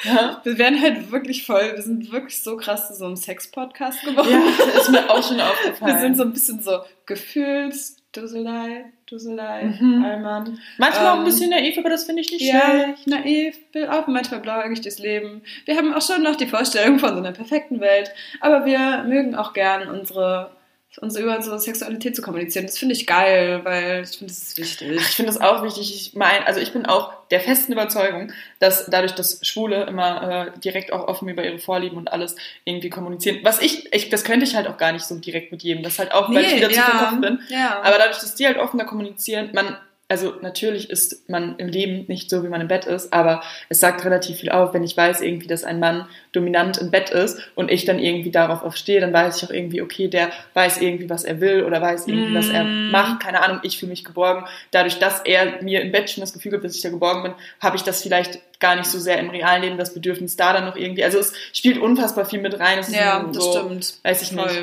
[0.04, 4.02] Ja, Wir werden halt wirklich voll, wir sind wirklich so krass zu so einem Sex-Podcast
[4.04, 4.30] geworden.
[4.32, 5.94] ja ist mir auch schon aufgefallen.
[5.96, 10.04] Wir sind so ein bisschen so Gefühls, Dusselei, Dusselei, Mhm.
[10.06, 10.60] Allmann.
[10.78, 13.08] Manchmal auch ein ähm, bisschen naiv, aber das finde ich nicht Ja, schlecht.
[13.08, 13.56] naiv,
[13.90, 15.42] auch manchmal blauäugig durchs Leben.
[15.66, 19.36] Wir haben auch schon noch die Vorstellung von so einer perfekten Welt, aber wir mögen
[19.36, 20.50] auch gern unsere,
[20.98, 22.66] unsere über unsere Sexualität zu kommunizieren.
[22.66, 24.92] Das finde ich geil, weil ich finde, das ist wichtig.
[24.92, 25.94] Ich finde es auch wichtig.
[25.94, 30.60] Ich meine, also ich bin auch der festen Überzeugung, dass dadurch, dass Schwule immer äh,
[30.60, 33.40] direkt auch offen über ihre Vorlieben und alles irgendwie kommunizieren.
[33.44, 35.84] Was ich, ich, das könnte ich halt auch gar nicht so direkt mit jedem.
[35.84, 37.40] Das halt auch, weil ich wieder zu verkopft bin.
[37.50, 37.82] Ja.
[37.84, 39.78] Aber dadurch, dass die halt offener kommunizieren, man,
[40.10, 43.80] also natürlich ist man im Leben nicht so, wie man im Bett ist, aber es
[43.80, 47.40] sagt relativ viel auf, wenn ich weiß irgendwie, dass ein Mann dominant im Bett ist
[47.54, 51.10] und ich dann irgendwie darauf aufstehe, dann weiß ich auch irgendwie, okay, der weiß irgendwie,
[51.12, 52.92] was er will oder weiß irgendwie, was er Mm.
[52.92, 54.46] macht, keine Ahnung, ich fühle mich geborgen.
[54.72, 57.34] Dadurch, dass er mir im Bett schon das Gefühl gibt, dass ich da geborgen bin,
[57.60, 60.66] habe ich das vielleicht gar nicht so sehr im realen Leben, das Bedürfnis da dann
[60.66, 62.80] noch irgendwie, also es spielt unfassbar viel mit rein.
[62.80, 63.94] Es ist ja, ein das so, stimmt.
[64.04, 64.60] Weiß ich nicht.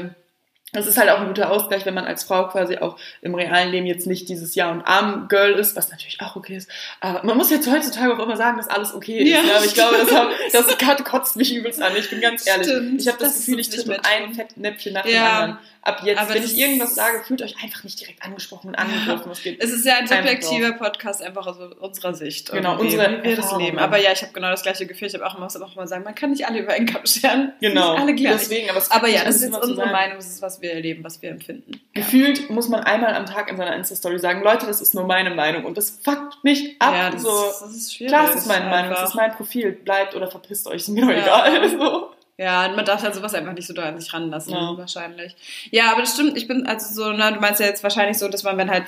[0.73, 3.71] Das ist halt auch ein guter Ausgleich, wenn man als Frau quasi auch im realen
[3.71, 6.69] Leben jetzt nicht dieses Ja- und Arm-Girl ist, was natürlich auch okay ist.
[7.01, 9.29] Aber man muss jetzt heutzutage auch immer sagen, dass alles okay ist.
[9.31, 9.55] Ja, ne?
[9.57, 10.83] Aber ich glaube, das, stimmt.
[10.83, 11.93] das kotzt mich übelst an.
[11.97, 12.67] Ich bin ganz ehrlich.
[12.67, 15.13] Stimmt, ich habe das, das Gefühl, ich nicht tritt mit einem Fettnäpfchen nach Ja.
[15.13, 15.59] dem anderen.
[15.87, 18.75] Ab jetzt, Aber wenn das ich irgendwas sage, fühlt euch einfach nicht direkt angesprochen und
[18.75, 19.31] angegriffen.
[19.31, 22.51] Es geht Es ist ja ein subjektiver Podcast, einfach aus unserer Sicht.
[22.53, 23.79] Genau, unsere wie wir das leben.
[23.79, 25.09] Aber ja, ich habe genau das gleiche Gefühl.
[25.09, 27.53] Ich habe auch immer, auch immer sagen, man kann nicht alle über einen Kamm scheren.
[27.61, 28.33] Genau, alle gleich.
[28.39, 29.87] deswegen, aber, aber ja, das ist jetzt unsere.
[29.87, 31.81] Meinung, das ist, was wir erleben, was wir empfinden.
[31.95, 35.31] Gefühlt muss man einmal am Tag in seiner Insta-Story sagen, Leute, das ist nur meine
[35.31, 36.95] Meinung und das fuckt mich ab.
[36.95, 37.29] ja, das, so.
[37.29, 38.13] ist, das ist schwierig.
[38.13, 39.05] Klar, es ist meine Meinung, einfach.
[39.05, 41.47] es ist mein Profil, bleibt oder verpisst euch, ist mir doch Ja.
[41.47, 41.69] egal.
[41.79, 42.11] So.
[42.39, 44.77] Ja, man darf halt sowas einfach nicht so doll an sich ranlassen, Ja.
[44.77, 45.35] wahrscheinlich.
[45.71, 46.37] Ja, aber das stimmt.
[46.37, 48.85] Ich bin also so, ne, du meinst ja jetzt wahrscheinlich so, dass man, wenn halt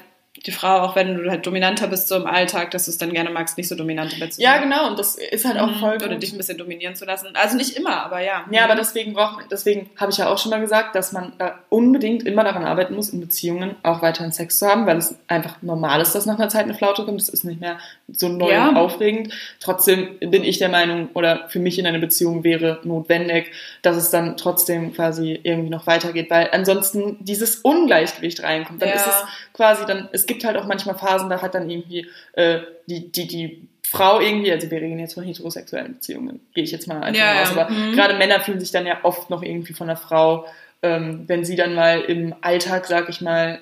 [0.46, 3.12] die Frau, auch wenn du halt dominanter bist so im Alltag, dass du es dann
[3.12, 5.66] gerne magst, nicht so dominant im Bett zu Ja, genau, und das ist halt auch
[5.68, 5.74] Mhm.
[5.80, 6.22] voll Oder gut.
[6.22, 7.28] dich ein bisschen dominieren zu lassen.
[7.34, 8.44] Also nicht immer, aber ja.
[8.50, 11.32] Ja, aber deswegen braucht man, deswegen habe ich ja auch schon mal gesagt, dass man
[11.38, 15.14] da unbedingt immer daran arbeiten muss, in Beziehungen auch weiterhin Sex zu haben, weil es
[15.28, 17.20] einfach normal ist, dass nach einer Zeit eine Flaute kommt.
[17.20, 17.78] Das ist nicht mehr
[18.12, 18.68] so neu Ja.
[18.68, 19.32] und aufregend.
[19.60, 23.50] Trotzdem bin ich der Meinung, oder für mich in einer Beziehung wäre notwendig,
[23.82, 28.80] dass es dann trotzdem quasi irgendwie noch weitergeht, weil ansonsten dieses Ungleichgewicht reinkommt.
[28.82, 28.94] Dann Ja.
[28.96, 32.60] ist es quasi dann, es gibt halt auch manchmal Phasen, da hat dann irgendwie äh,
[32.86, 36.86] die, die, die Frau irgendwie, also wir reden jetzt von heterosexuellen Beziehungen, gehe ich jetzt
[36.86, 37.50] mal einfach Ja, ja.
[37.50, 37.92] aber Mhm.
[37.94, 40.46] gerade Männer fühlen sich dann ja oft noch irgendwie von der Frau,
[40.82, 43.58] ähm, wenn sie dann mal im Alltag, sag ich mal,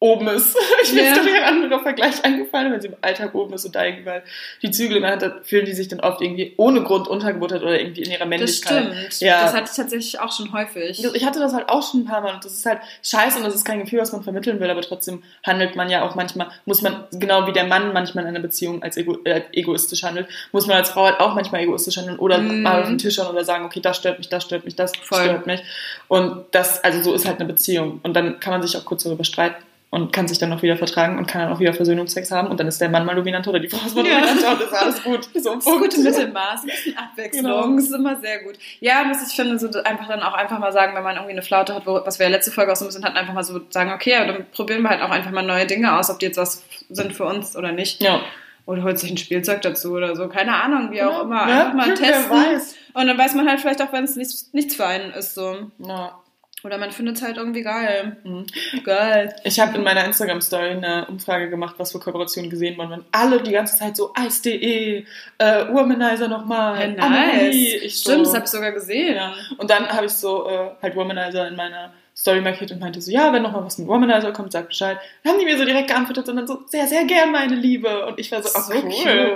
[0.00, 0.56] oben ist.
[0.84, 1.12] Ich mir Ja.
[1.12, 4.04] ist doch ein anderer Vergleich eingefallen, wenn sie im Alltag oben ist und da irgendwie
[4.04, 4.22] mal
[4.60, 7.62] die Zügel in der Hand hat, fühlen die sich dann oft irgendwie ohne Grund untergebuttert
[7.62, 8.84] oder irgendwie in ihrer Das Männlichkeit.
[8.84, 9.20] stimmt.
[9.22, 9.42] Ja.
[9.44, 11.02] Das hatte ich tatsächlich auch schon häufig.
[11.14, 13.44] Ich hatte das halt auch schon ein paar Mal und das ist halt scheiße und
[13.44, 16.48] das ist kein Gefühl, was man vermitteln will, aber trotzdem handelt man ja auch manchmal,
[16.66, 20.28] muss man, genau wie der Mann manchmal in einer Beziehung als ego, äh, egoistisch handelt,
[20.52, 22.60] muss man als Frau halt auch manchmal egoistisch handeln oder Mhm.
[22.62, 24.92] mal auf den Tisch schauen oder sagen, okay, das stört mich, das stört mich, das
[25.02, 25.22] Voll.
[25.22, 25.62] stört mich.
[26.08, 28.00] Und das, also so ist halt eine Beziehung.
[28.02, 29.62] Und dann kann man sich auch kurz darüber streiten
[29.94, 32.60] und kann sich dann noch wieder vertragen und kann dann auch wieder Versöhnungsex haben und
[32.60, 34.20] dann ist der Mann mal dominanter oder die Frau ist mal Ja.
[34.20, 35.28] dominanter und das ist alles gut.
[35.42, 35.98] So ein Das gute Punkt.
[35.98, 37.76] Mittelmaß, ein bisschen Abwechslung, Genau.
[37.78, 38.54] ist immer sehr gut.
[38.80, 41.42] Ja, muss ich finde, so einfach dann auch einfach mal sagen, wenn man irgendwie eine
[41.42, 43.44] Flaute hat, wo, was wir ja letzte Folge auch so ein bisschen hatten, einfach mal
[43.44, 46.26] so sagen, okay, dann probieren wir halt auch einfach mal neue Dinge aus, ob die
[46.26, 48.02] jetzt was sind für uns oder nicht.
[48.02, 48.20] Ja.
[48.66, 51.22] Oder holt sich ein Spielzeug dazu oder so, keine Ahnung, wie auch Genau.
[51.22, 51.48] immer.
[51.48, 52.78] Ja, Einfach mal wer testen.
[52.94, 55.70] Und dann weiß man halt vielleicht auch, wenn es nichts, nichts für einen ist, so.
[55.78, 56.18] Ja.
[56.64, 58.16] Oder man findet es halt irgendwie geil.
[58.24, 58.46] Mhm.
[58.84, 59.34] Geil.
[59.44, 62.92] Ich habe in meiner Instagram-Story eine Umfrage gemacht, was für Kooperationen gesehen wurden.
[62.94, 65.04] Und alle die ganze Zeit so Eis.de,
[65.38, 67.54] äh, Womanizer nochmal, Hey, nice.
[67.82, 69.14] Ich so, Stimmt, das habe ich sogar gesehen.
[69.16, 69.34] ja.
[69.58, 73.10] Und dann habe ich so äh, halt Womanizer in meiner Story markiert und meinte so,
[73.10, 74.98] ja, wenn nochmal was mit Womanizer kommt, sag Bescheid.
[75.22, 78.06] Dann haben die mir so direkt geantwortet und dann so, sehr, sehr gern, meine Liebe.
[78.06, 78.90] Und ich war so, oh, So cool.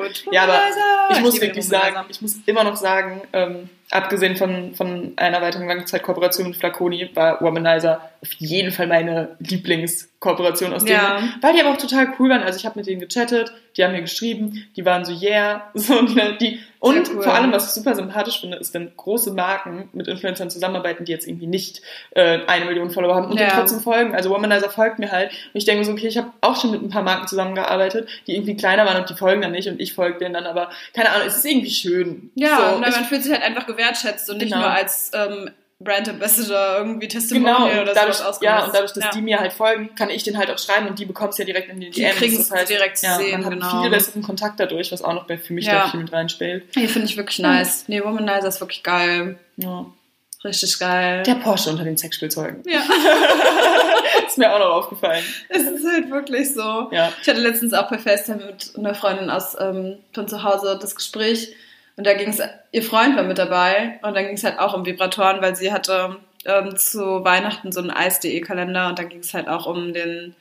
[0.07, 0.25] cute.
[0.33, 1.11] Ja, aber Womanizer.
[1.11, 1.93] ich muss liebe wirklich Womanizer.
[1.95, 7.11] sagen, ich muss immer noch sagen, ähm, abgesehen von, von einer weiteren Langzeitkooperation mit Flaconi,
[7.15, 11.19] war Womanizer auf jeden Fall meine Lieblingskooperation aus Ja.
[11.21, 12.43] denen, weil die aber auch total cool waren.
[12.43, 16.01] Also ich habe mit denen gechattet, die haben mir geschrieben, die waren so yeah, so
[16.03, 17.23] ne, die und cool.
[17.25, 21.11] vor allem, was ich super sympathisch finde, ist, wenn große Marken mit Influencern zusammenarbeiten, die
[21.13, 23.49] jetzt irgendwie nicht äh, eine Million Follower haben und Ja.
[23.51, 24.15] trotzdem folgen.
[24.15, 25.31] Also Womanizer folgt mir halt.
[25.31, 28.35] Und ich denke so, okay, ich habe auch schon mit ein paar Marken zusammengearbeitet, die
[28.37, 31.11] irgendwie kleiner waren und die folgen dann nicht und ich folge denen dann, aber keine
[31.11, 32.31] Ahnung, es ist irgendwie schön.
[32.37, 34.63] Ja, so, ich, man fühlt sich halt einfach gewertschätzt und nicht Genau.
[34.63, 35.51] nur als ähm,
[35.81, 39.11] Brand Ambassador irgendwie Testimonial Genau, oder dadurch, sowas ja, und dadurch, dass ja.
[39.13, 41.45] die mir halt folgen, kann ich den halt auch schreiben und die bekommen es ja
[41.45, 42.17] direkt in die Die DMs.
[42.17, 43.83] kriegen's das heißt, direkt zu ja, sehen, man hat genau.
[43.83, 45.85] viel besseren Kontakt dadurch, was auch noch für mich Ja.
[45.85, 46.65] da viel mit reinspielt.
[46.75, 47.85] Hier finde ich wirklich nice.
[47.87, 49.39] Nee, Womanizer ist wirklich geil.
[49.57, 49.87] Ja.
[50.45, 51.23] Richtig geil.
[51.25, 52.63] Der Porsche unter den Sexspielzeugen.
[52.65, 52.81] ja,
[54.27, 55.25] ist mir auch noch aufgefallen.
[55.49, 56.89] es ist halt wirklich so.
[56.93, 57.13] Ja.
[57.23, 60.95] Ich hatte letztens auch per FaceTime mit einer Freundin aus ähm, von zu Hause das
[60.95, 61.55] Gespräch
[61.99, 62.41] und da ging es,
[62.71, 65.73] ihr Freund war mit dabei und dann ging es halt auch um Vibratoren, weil sie
[65.73, 70.37] hatte ähm, zu Weihnachten so einen Eis.de-Kalender und dann ging es halt auch um den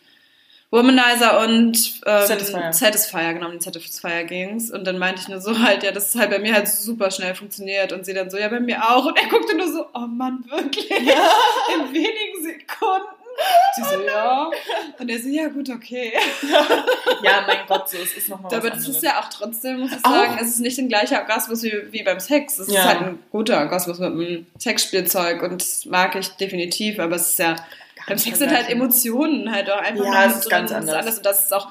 [0.70, 2.74] Womanizer und ähm, Satisfier.
[2.74, 4.70] Satisfier, genau, um den Satisfier ging's.
[4.70, 7.10] Und dann meinte ich nur so halt, ja, das ist halt bei mir halt super
[7.10, 7.92] schnell funktioniert.
[7.92, 9.06] Und sie dann so, ja, bei mir auch.
[9.06, 10.92] Und er guckte nur so, oh Mann, wirklich?
[10.92, 13.17] In wenigen Sekunden?
[13.76, 14.50] Sie so, ja.
[14.98, 16.14] Und er so, ja, gut, okay.
[17.24, 18.96] ja, mein Gott, so, es ist nochmal was Aber das anderes.
[18.98, 21.74] ist ja auch trotzdem, muss ich Auch- sagen, es ist nicht ein gleicher Orgasmus wie,
[21.92, 22.58] wie beim Sex.
[22.60, 22.82] Es Ja.
[22.82, 27.30] ist halt ein guter Orgasmus mit einem Sexspielzeug und das mag ich definitiv, aber es
[27.30, 27.56] ist ja,
[28.08, 28.70] beim Sex sind halt.
[28.70, 30.50] Emotionen halt auch einfach Ja, mit ist drin.
[30.52, 31.18] ganz Das ist anders.
[31.18, 31.68] und das ist auch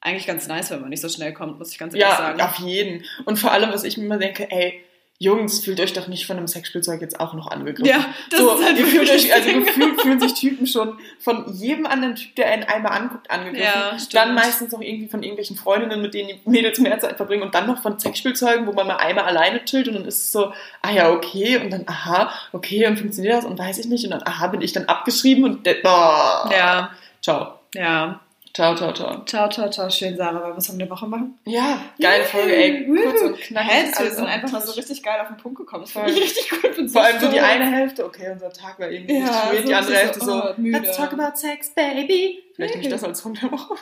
[0.00, 2.40] eigentlich ganz nice, wenn man nicht so schnell kommt, muss ich ganz ehrlich Ja, sagen.
[2.40, 3.04] auf jeden.
[3.24, 4.82] Und vor allem, was ich mir immer denke, ey,
[5.18, 7.86] Jungs, fühlt euch doch nicht von einem Sexspielzeug jetzt auch noch angegriffen.
[7.86, 11.44] Ja, das so, ist halt ihr fühlt euch, also gefühlt fühlen sich Typen schon von
[11.54, 13.62] jedem anderen Typ, der einen einmal anguckt, angegriffen.
[13.62, 17.44] Ja, dann meistens noch irgendwie von irgendwelchen Freundinnen, mit denen die Mädels mehr Zeit verbringen
[17.44, 20.32] und dann noch von Sexspielzeugen, wo man mal einmal alleine chillt und dann ist es
[20.32, 20.52] so,
[20.82, 24.10] ah ja, okay, und dann aha, okay, und funktioniert das und weiß ich nicht und
[24.10, 26.90] dann aha, bin ich dann abgeschrieben und oh, Ja,
[27.22, 27.60] ciao.
[27.72, 28.20] ja.
[28.54, 29.24] Ciao, ciao, ciao.
[29.24, 29.90] Ciao, ciao, ciao.
[29.90, 30.40] Schön, Sarah.
[30.40, 31.36] Wollen wir es um eine Woche machen?
[31.44, 32.86] Ja, geile Folge, ey.
[32.86, 33.72] Kurz und knackig.
[33.72, 35.82] Hä, wir sind einfach mal so richtig geil auf den Punkt gekommen.
[35.82, 36.76] Das ich richtig gut.
[36.76, 39.66] Bin Vor allem so die eine Hälfte, okay, unser Tag war irgendwie Ja, weird, so
[39.66, 40.78] die andere Hälfte so, oh, müde.
[40.78, 42.44] let's talk about sex, baby.
[42.54, 43.74] Vielleicht nehme ich das als Song der Woche.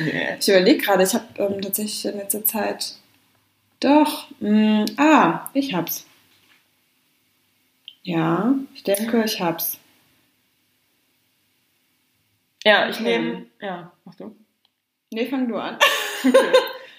[0.00, 0.36] nee.
[0.40, 2.94] Ich überlege gerade, ich habe ähm, tatsächlich in letzter Zeit.
[3.78, 4.26] Doch.
[4.40, 6.04] Mh, ah, ich hab's.
[8.02, 9.77] Ja, ich denke, ich hab's.
[12.68, 13.18] Ja, ich Okay.
[13.18, 14.36] nehme, ja, mach du.
[15.10, 15.78] Nee, fang du an.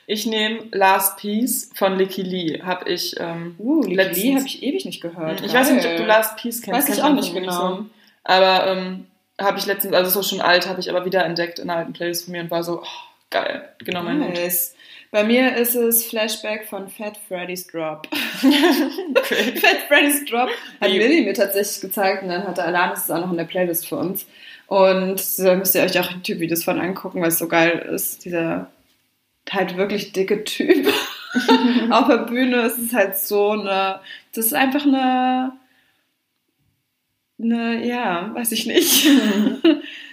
[0.07, 2.61] Ich nehme Last Piece von Licky Lee.
[2.63, 5.41] Hab ich, ähm, Uh, Licky Lee habe ich ewig nicht gehört.
[5.41, 6.89] ich weiß nicht, ob du Last Piece kennst.
[6.89, 7.51] Weiß ich auch nicht genau.
[7.51, 7.85] so.
[8.23, 9.05] Aber ähm,
[9.39, 11.93] habe ich letztens, also so schon alt, habe ich aber wieder entdeckt in einer alten
[11.93, 12.87] Playlist von mir und war so, oh,
[13.29, 14.17] geil, genau mein.
[14.19, 14.75] Nice.
[15.11, 18.07] Bei mir ist es Flashback von Fat Freddy's Drop.
[19.15, 19.55] Okay.
[19.55, 20.49] Fat Freddy's Drop
[20.79, 23.87] hat Lilly mir tatsächlich gezeigt und dann hatte Alanis es auch noch in der Playlist
[23.87, 24.27] für uns.
[24.67, 28.23] Und da müsst ihr euch auch YouTube-Videos von angucken, weil es so geil ist.
[28.23, 28.69] Dieser
[29.49, 30.87] halt wirklich dicke Typ
[31.89, 32.57] auf der Bühne.
[32.57, 33.99] Es ist halt so eine,
[34.33, 35.53] das ist einfach eine,
[37.41, 39.07] eine, ja, weiß ich nicht.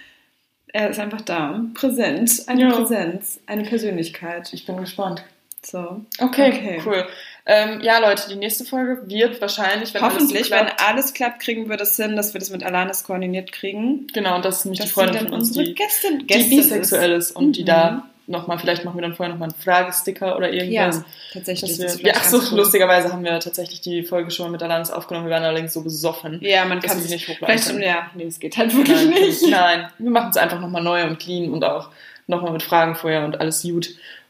[0.77, 2.71] er ist einfach da, präsent, eine Ja.
[2.71, 4.53] Präsenz, eine Persönlichkeit.
[4.53, 5.23] Ich bin gespannt.
[5.63, 6.01] So.
[6.19, 6.81] Okay, Okay.
[6.85, 7.05] cool.
[7.47, 11.13] Ähm, ja, Leute, die nächste Folge wird wahrscheinlich, wenn Hoffentlich, alles so wenn klappt, alles
[11.13, 14.05] klappt, kriegen wir das hin, dass wir das mit Alanis koordiniert kriegen.
[14.13, 16.19] genau, und das ist nämlich die Dass Freundin sie dann von uns, unsere die, Gästin,
[16.19, 17.65] die Gästin bisexuell ist und die Mhm.
[17.65, 21.03] da nochmal, vielleicht machen wir dann vorher nochmal einen Fragesticker oder Ja, irgendwas.
[21.33, 21.77] tatsächlich.
[21.77, 24.61] Das ist wir, ja, ach so, lustigerweise haben wir tatsächlich die Folge schon mal mit
[24.63, 25.27] Alanis aufgenommen.
[25.27, 26.39] Wir waren allerdings so besoffen.
[26.41, 29.41] Ja, man kann sie nicht hochladen Vielleicht, ja, nee, es geht halt wirklich Nein, nicht.
[29.49, 31.89] nein, wir machen es einfach nochmal neu und clean und auch
[32.27, 33.89] nochmal mit Fragen vorher und alles gut.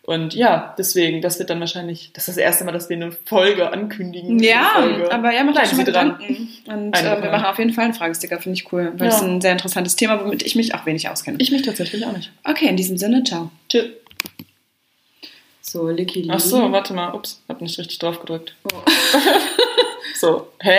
[0.10, 3.12] Und ja, deswegen, das wird dann wahrscheinlich, das ist das erste Mal, dass wir eine
[3.12, 4.39] Folge ankündigen.
[4.39, 5.12] Ja, Folge.
[5.12, 6.18] aber ja, macht euch schon mal Sie dran.
[6.18, 6.47] Gedanken.
[6.66, 9.14] Und äh, wir machen auf jeden Fall einen Fragesticker, finde ich cool, weil Ja.
[9.14, 11.36] es ein sehr interessantes Thema, womit ich mich auch wenig auskenne.
[11.41, 12.32] Ich mich tatsächlich auch nicht.
[12.45, 13.51] Okay, in diesem Sinne, ciao.
[13.68, 13.88] Tschüss.
[15.60, 18.55] So, Licky Ach so, warte mal, ups, hab nicht richtig drauf gedrückt.
[18.72, 18.78] Oh.
[20.20, 20.72] So, hä?